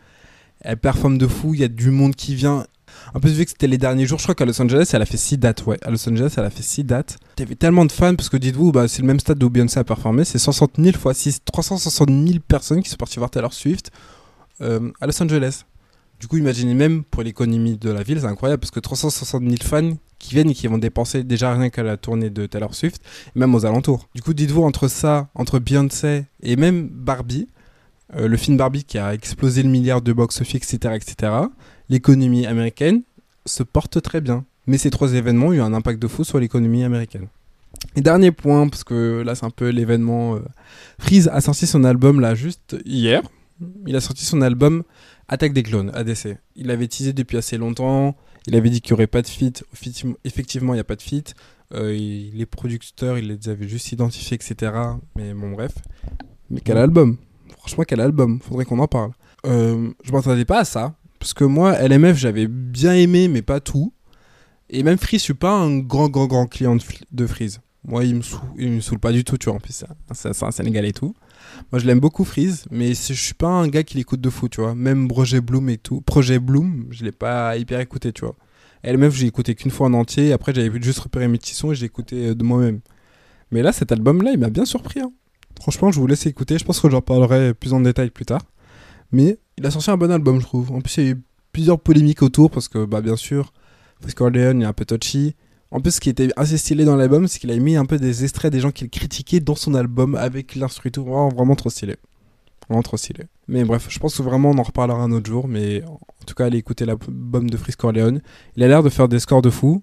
Elle 0.60 0.76
performe 0.76 1.16
de 1.16 1.26
fou. 1.26 1.54
Il 1.54 1.60
y 1.60 1.64
a 1.64 1.68
du 1.68 1.90
monde 1.90 2.14
qui 2.14 2.34
vient. 2.34 2.66
En 3.14 3.20
plus, 3.20 3.30
vu 3.30 3.44
que 3.44 3.50
c'était 3.50 3.66
les 3.66 3.78
derniers 3.78 4.04
jours, 4.04 4.18
je 4.18 4.24
crois 4.24 4.34
qu'à 4.34 4.44
Los 4.44 4.60
Angeles, 4.60 4.90
elle 4.92 5.00
a 5.00 5.06
fait 5.06 5.16
6 5.16 5.38
dates. 5.38 5.64
Ouais, 5.64 5.78
à 5.82 5.90
Los 5.90 6.06
Angeles, 6.06 6.34
elle 6.36 6.44
a 6.44 6.50
fait 6.50 6.62
6 6.62 6.84
dates. 6.84 7.18
Avait 7.40 7.54
tellement 7.54 7.86
de 7.86 7.92
fans 7.92 8.14
parce 8.14 8.28
que 8.28 8.36
dites-vous, 8.36 8.70
bah, 8.70 8.86
c'est 8.86 9.00
le 9.00 9.08
même 9.08 9.18
stade 9.18 9.42
où 9.42 9.48
Beyoncé 9.48 9.80
a 9.80 9.84
performé. 9.84 10.26
C'est 10.26 10.38
60 10.38 10.72
000 10.78 10.98
fois 10.98 11.14
6, 11.14 11.40
360 11.46 12.10
000 12.10 12.38
personnes 12.46 12.82
qui 12.82 12.90
sont 12.90 12.96
parties 12.96 13.18
voir 13.18 13.30
Taylor 13.30 13.52
Swift 13.52 13.90
euh, 14.60 14.90
à 15.00 15.06
Los 15.06 15.20
Angeles. 15.22 15.64
Du 16.22 16.28
coup, 16.28 16.36
imaginez 16.36 16.74
même 16.74 17.02
pour 17.02 17.24
l'économie 17.24 17.76
de 17.76 17.90
la 17.90 18.04
ville, 18.04 18.20
c'est 18.20 18.26
incroyable 18.26 18.60
parce 18.60 18.70
que 18.70 18.78
360 18.78 19.42
000 19.42 19.56
fans 19.60 19.90
qui 20.20 20.34
viennent 20.34 20.50
et 20.50 20.54
qui 20.54 20.68
vont 20.68 20.78
dépenser 20.78 21.24
déjà 21.24 21.52
rien 21.52 21.68
qu'à 21.68 21.82
la 21.82 21.96
tournée 21.96 22.30
de 22.30 22.46
Taylor 22.46 22.76
Swift, 22.76 23.02
même 23.34 23.52
aux 23.56 23.66
alentours. 23.66 24.08
Du 24.14 24.22
coup, 24.22 24.32
dites-vous 24.32 24.62
entre 24.62 24.86
ça, 24.86 25.30
entre 25.34 25.58
Beyoncé 25.58 26.26
et 26.44 26.54
même 26.54 26.86
Barbie, 26.86 27.48
euh, 28.14 28.28
le 28.28 28.36
film 28.36 28.56
Barbie 28.56 28.84
qui 28.84 28.98
a 28.98 29.12
explosé 29.14 29.64
le 29.64 29.68
milliard 29.68 30.00
de 30.00 30.12
box-office, 30.12 30.72
etc., 30.72 30.94
etc., 30.94 31.32
l'économie 31.88 32.46
américaine 32.46 33.02
se 33.44 33.64
porte 33.64 34.00
très 34.00 34.20
bien. 34.20 34.44
Mais 34.68 34.78
ces 34.78 34.90
trois 34.90 35.14
événements 35.14 35.48
ont 35.48 35.52
eu 35.54 35.60
un 35.60 35.74
impact 35.74 36.00
de 36.00 36.06
fou 36.06 36.22
sur 36.22 36.38
l'économie 36.38 36.84
américaine. 36.84 37.26
Et 37.96 38.00
dernier 38.00 38.30
point, 38.30 38.68
parce 38.68 38.84
que 38.84 39.24
là 39.26 39.34
c'est 39.34 39.44
un 39.44 39.50
peu 39.50 39.70
l'événement. 39.70 40.36
euh, 40.36 40.40
Freeze 41.00 41.26
a 41.32 41.40
sorti 41.40 41.66
son 41.66 41.82
album 41.82 42.20
là 42.20 42.36
juste 42.36 42.76
hier. 42.84 43.22
Il 43.86 43.96
a 43.96 44.00
sorti 44.00 44.24
son 44.24 44.40
album 44.42 44.82
Attaque 45.28 45.52
des 45.52 45.62
clones, 45.62 45.90
ADC. 45.94 46.36
Il 46.56 46.66
l'avait 46.66 46.88
teasé 46.88 47.12
depuis 47.12 47.36
assez 47.38 47.56
longtemps. 47.56 48.16
Il 48.46 48.54
avait 48.56 48.70
dit 48.70 48.80
qu'il 48.80 48.92
n'y 48.92 48.94
aurait 48.98 49.06
pas 49.06 49.22
de 49.22 49.26
feat. 49.28 49.64
Effectivement- 50.24 50.72
il 50.74 50.76
n'y 50.76 50.80
a 50.80 50.84
pas 50.84 50.96
de 50.96 51.02
feat. 51.02 51.34
Euh, 51.74 51.94
il- 51.94 52.32
les 52.36 52.44
producteurs, 52.46 53.16
il 53.18 53.28
les 53.28 53.48
avait 53.48 53.68
juste 53.68 53.92
identifiés, 53.92 54.34
etc. 54.36 54.72
Mais 55.16 55.32
bon, 55.32 55.52
bref. 55.52 55.72
Mais 56.50 56.60
quel 56.60 56.76
album? 56.76 57.16
Franchement, 57.58 57.84
quel 57.86 58.00
album? 58.00 58.40
Faudrait 58.42 58.64
qu'on 58.64 58.78
en 58.80 58.88
parle. 58.88 59.12
Euh, 59.46 59.90
je 60.04 60.12
m'attendais 60.12 60.44
pas 60.44 60.60
à 60.60 60.64
ça. 60.64 60.94
Parce 61.18 61.32
que 61.34 61.44
moi, 61.44 61.78
LMF, 61.78 62.16
j'avais 62.18 62.48
bien 62.48 62.94
aimé, 62.94 63.28
mais 63.28 63.42
pas 63.42 63.60
tout. 63.60 63.92
Et 64.68 64.82
même 64.82 64.98
Freeze, 64.98 65.20
je 65.20 65.24
suis 65.24 65.34
pas 65.34 65.52
un 65.54 65.78
grand, 65.78 66.08
grand, 66.08 66.26
grand 66.26 66.46
client 66.46 66.74
de, 66.76 66.82
de 67.12 67.26
Freeze. 67.26 67.60
Moi, 67.84 68.04
il 68.04 68.14
me, 68.16 68.22
saoule, 68.22 68.40
il 68.58 68.70
me 68.70 68.80
saoule 68.80 69.00
pas 69.00 69.10
du 69.12 69.24
tout, 69.24 69.36
tu 69.38 69.46
vois. 69.46 69.56
En 69.56 69.60
plus, 69.60 69.84
c'est 70.12 70.42
un- 70.44 70.50
Sénégalais 70.52 70.90
et 70.90 70.92
tout. 70.92 71.14
Moi, 71.72 71.80
je 71.80 71.86
l'aime 71.86 71.98
beaucoup, 71.98 72.24
Freeze, 72.24 72.64
mais 72.70 72.94
je 72.94 73.12
suis 73.12 73.34
pas 73.34 73.48
un 73.48 73.66
gars 73.66 73.82
qui 73.82 73.96
l'écoute 73.96 74.20
de 74.20 74.30
fou, 74.30 74.48
tu 74.48 74.60
vois. 74.60 74.74
Même 74.76 75.08
Projet 75.08 75.40
Bloom 75.40 75.68
et 75.68 75.78
tout. 75.78 76.00
Projet 76.00 76.38
Bloom, 76.38 76.86
je 76.90 77.04
l'ai 77.04 77.10
pas 77.12 77.56
hyper 77.56 77.80
écouté, 77.80 78.12
tu 78.12 78.24
vois. 78.24 78.36
LMF, 78.84 79.14
j'ai 79.14 79.26
écouté 79.26 79.54
qu'une 79.56 79.70
fois 79.72 79.88
en 79.88 79.94
entier. 79.94 80.32
Après, 80.32 80.54
j'avais 80.54 80.80
juste 80.80 81.00
repéré 81.00 81.26
mes 81.28 81.38
petits 81.38 81.54
sons 81.54 81.72
et 81.72 81.74
j'ai 81.74 81.86
écouté 81.86 82.28
euh, 82.28 82.34
de 82.34 82.44
moi-même. 82.44 82.80
Mais 83.50 83.62
là, 83.62 83.72
cet 83.72 83.90
album-là, 83.92 84.30
il 84.32 84.38
m'a 84.38 84.48
bien 84.50 84.64
surpris. 84.64 85.00
hein. 85.00 85.12
Franchement, 85.60 85.90
je 85.92 86.00
vous 86.00 86.06
laisse 86.06 86.24
écouter. 86.26 86.58
Je 86.58 86.64
pense 86.64 86.80
que 86.80 86.88
j'en 86.88 87.00
parlerai 87.02 87.52
plus 87.54 87.72
en 87.74 87.80
détail 87.80 88.10
plus 88.10 88.24
tard. 88.24 88.42
Mais 89.12 89.38
il 89.58 89.66
a 89.66 89.70
sorti 89.70 89.90
un 89.90 89.96
bon 89.96 90.10
album, 90.10 90.40
je 90.40 90.46
trouve. 90.46 90.72
En 90.72 90.80
plus, 90.80 90.96
il 90.98 91.04
y 91.04 91.08
a 91.08 91.10
eu 91.12 91.22
plusieurs 91.52 91.78
polémiques 91.80 92.22
autour 92.22 92.50
parce 92.50 92.68
que, 92.68 92.84
bah, 92.84 93.00
bien 93.00 93.16
sûr, 93.16 93.52
Chris 94.00 94.14
Corleone 94.14 94.60
il 94.60 94.62
est 94.64 94.66
un 94.66 94.72
peu 94.72 94.84
touchy. 94.84 95.34
En 95.72 95.80
plus, 95.80 95.92
ce 95.92 96.00
qui 96.00 96.10
était 96.10 96.28
assez 96.36 96.58
stylé 96.58 96.84
dans 96.84 96.96
l'album, 96.96 97.26
c'est 97.26 97.38
qu'il 97.38 97.50
a 97.50 97.56
mis 97.56 97.76
un 97.76 97.86
peu 97.86 97.96
des 97.96 98.24
extraits 98.24 98.52
des 98.52 98.60
gens 98.60 98.70
qu'il 98.70 98.90
critiquait 98.90 99.40
dans 99.40 99.54
son 99.54 99.74
album 99.74 100.14
avec 100.14 100.54
l'instru 100.54 100.92
tout. 100.92 101.02
Vraiment, 101.02 101.56
trop 101.56 101.70
stylé. 101.70 101.96
Vraiment 102.68 102.82
trop 102.82 102.98
stylé. 102.98 103.24
Mais 103.48 103.64
bref, 103.64 103.86
je 103.88 103.98
pense 103.98 104.18
que 104.18 104.22
vraiment 104.22 104.50
on 104.50 104.58
en 104.58 104.62
reparlera 104.62 105.02
un 105.02 105.10
autre 105.12 105.26
jour. 105.26 105.48
Mais 105.48 105.82
en 105.84 106.24
tout 106.26 106.34
cas, 106.34 106.44
allez 106.44 106.58
écouter 106.58 106.84
l'album 106.84 107.48
de 107.48 107.56
Chris 107.56 107.72
Corleone. 107.72 108.20
Il 108.56 108.62
a 108.62 108.68
l'air 108.68 108.82
de 108.82 108.90
faire 108.90 109.08
des 109.08 109.18
scores 109.18 109.40
de 109.40 109.48
fou. 109.48 109.82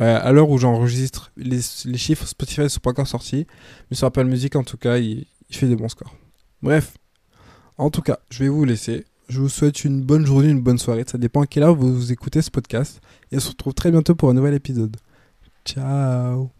Euh, 0.00 0.18
à 0.20 0.32
l'heure 0.32 0.50
où 0.50 0.58
j'enregistre, 0.58 1.32
les, 1.36 1.60
les 1.84 1.98
chiffres 1.98 2.26
Spotify 2.26 2.62
ne 2.62 2.68
sont 2.68 2.80
pas 2.80 2.90
encore 2.90 3.06
sortis. 3.06 3.46
Mais 3.90 3.96
sur 3.96 4.08
Apple 4.08 4.24
Music, 4.24 4.56
en 4.56 4.64
tout 4.64 4.76
cas, 4.76 4.98
il, 4.98 5.26
il 5.50 5.56
fait 5.56 5.66
des 5.66 5.76
bons 5.76 5.88
scores. 5.88 6.16
Bref, 6.62 6.96
En 7.76 7.90
tout 7.90 8.02
cas, 8.02 8.18
je 8.30 8.42
vais 8.42 8.48
vous 8.48 8.64
laisser. 8.64 9.04
Je 9.28 9.40
vous 9.40 9.48
souhaite 9.48 9.84
une 9.84 10.02
bonne 10.02 10.26
journée, 10.26 10.48
une 10.48 10.62
bonne 10.62 10.78
soirée. 10.78 11.04
Ça 11.06 11.16
dépend 11.18 11.42
à 11.42 11.46
quelle 11.46 11.62
heure 11.62 11.76
vous 11.76 12.10
écoutez 12.10 12.42
ce 12.42 12.50
podcast. 12.50 13.00
Et 13.30 13.36
on 13.36 13.40
se 13.40 13.50
retrouve 13.50 13.74
très 13.74 13.92
bientôt 13.92 14.16
pour 14.16 14.30
un 14.30 14.34
nouvel 14.34 14.54
épisode. 14.54 14.96
Ciao 15.68 16.57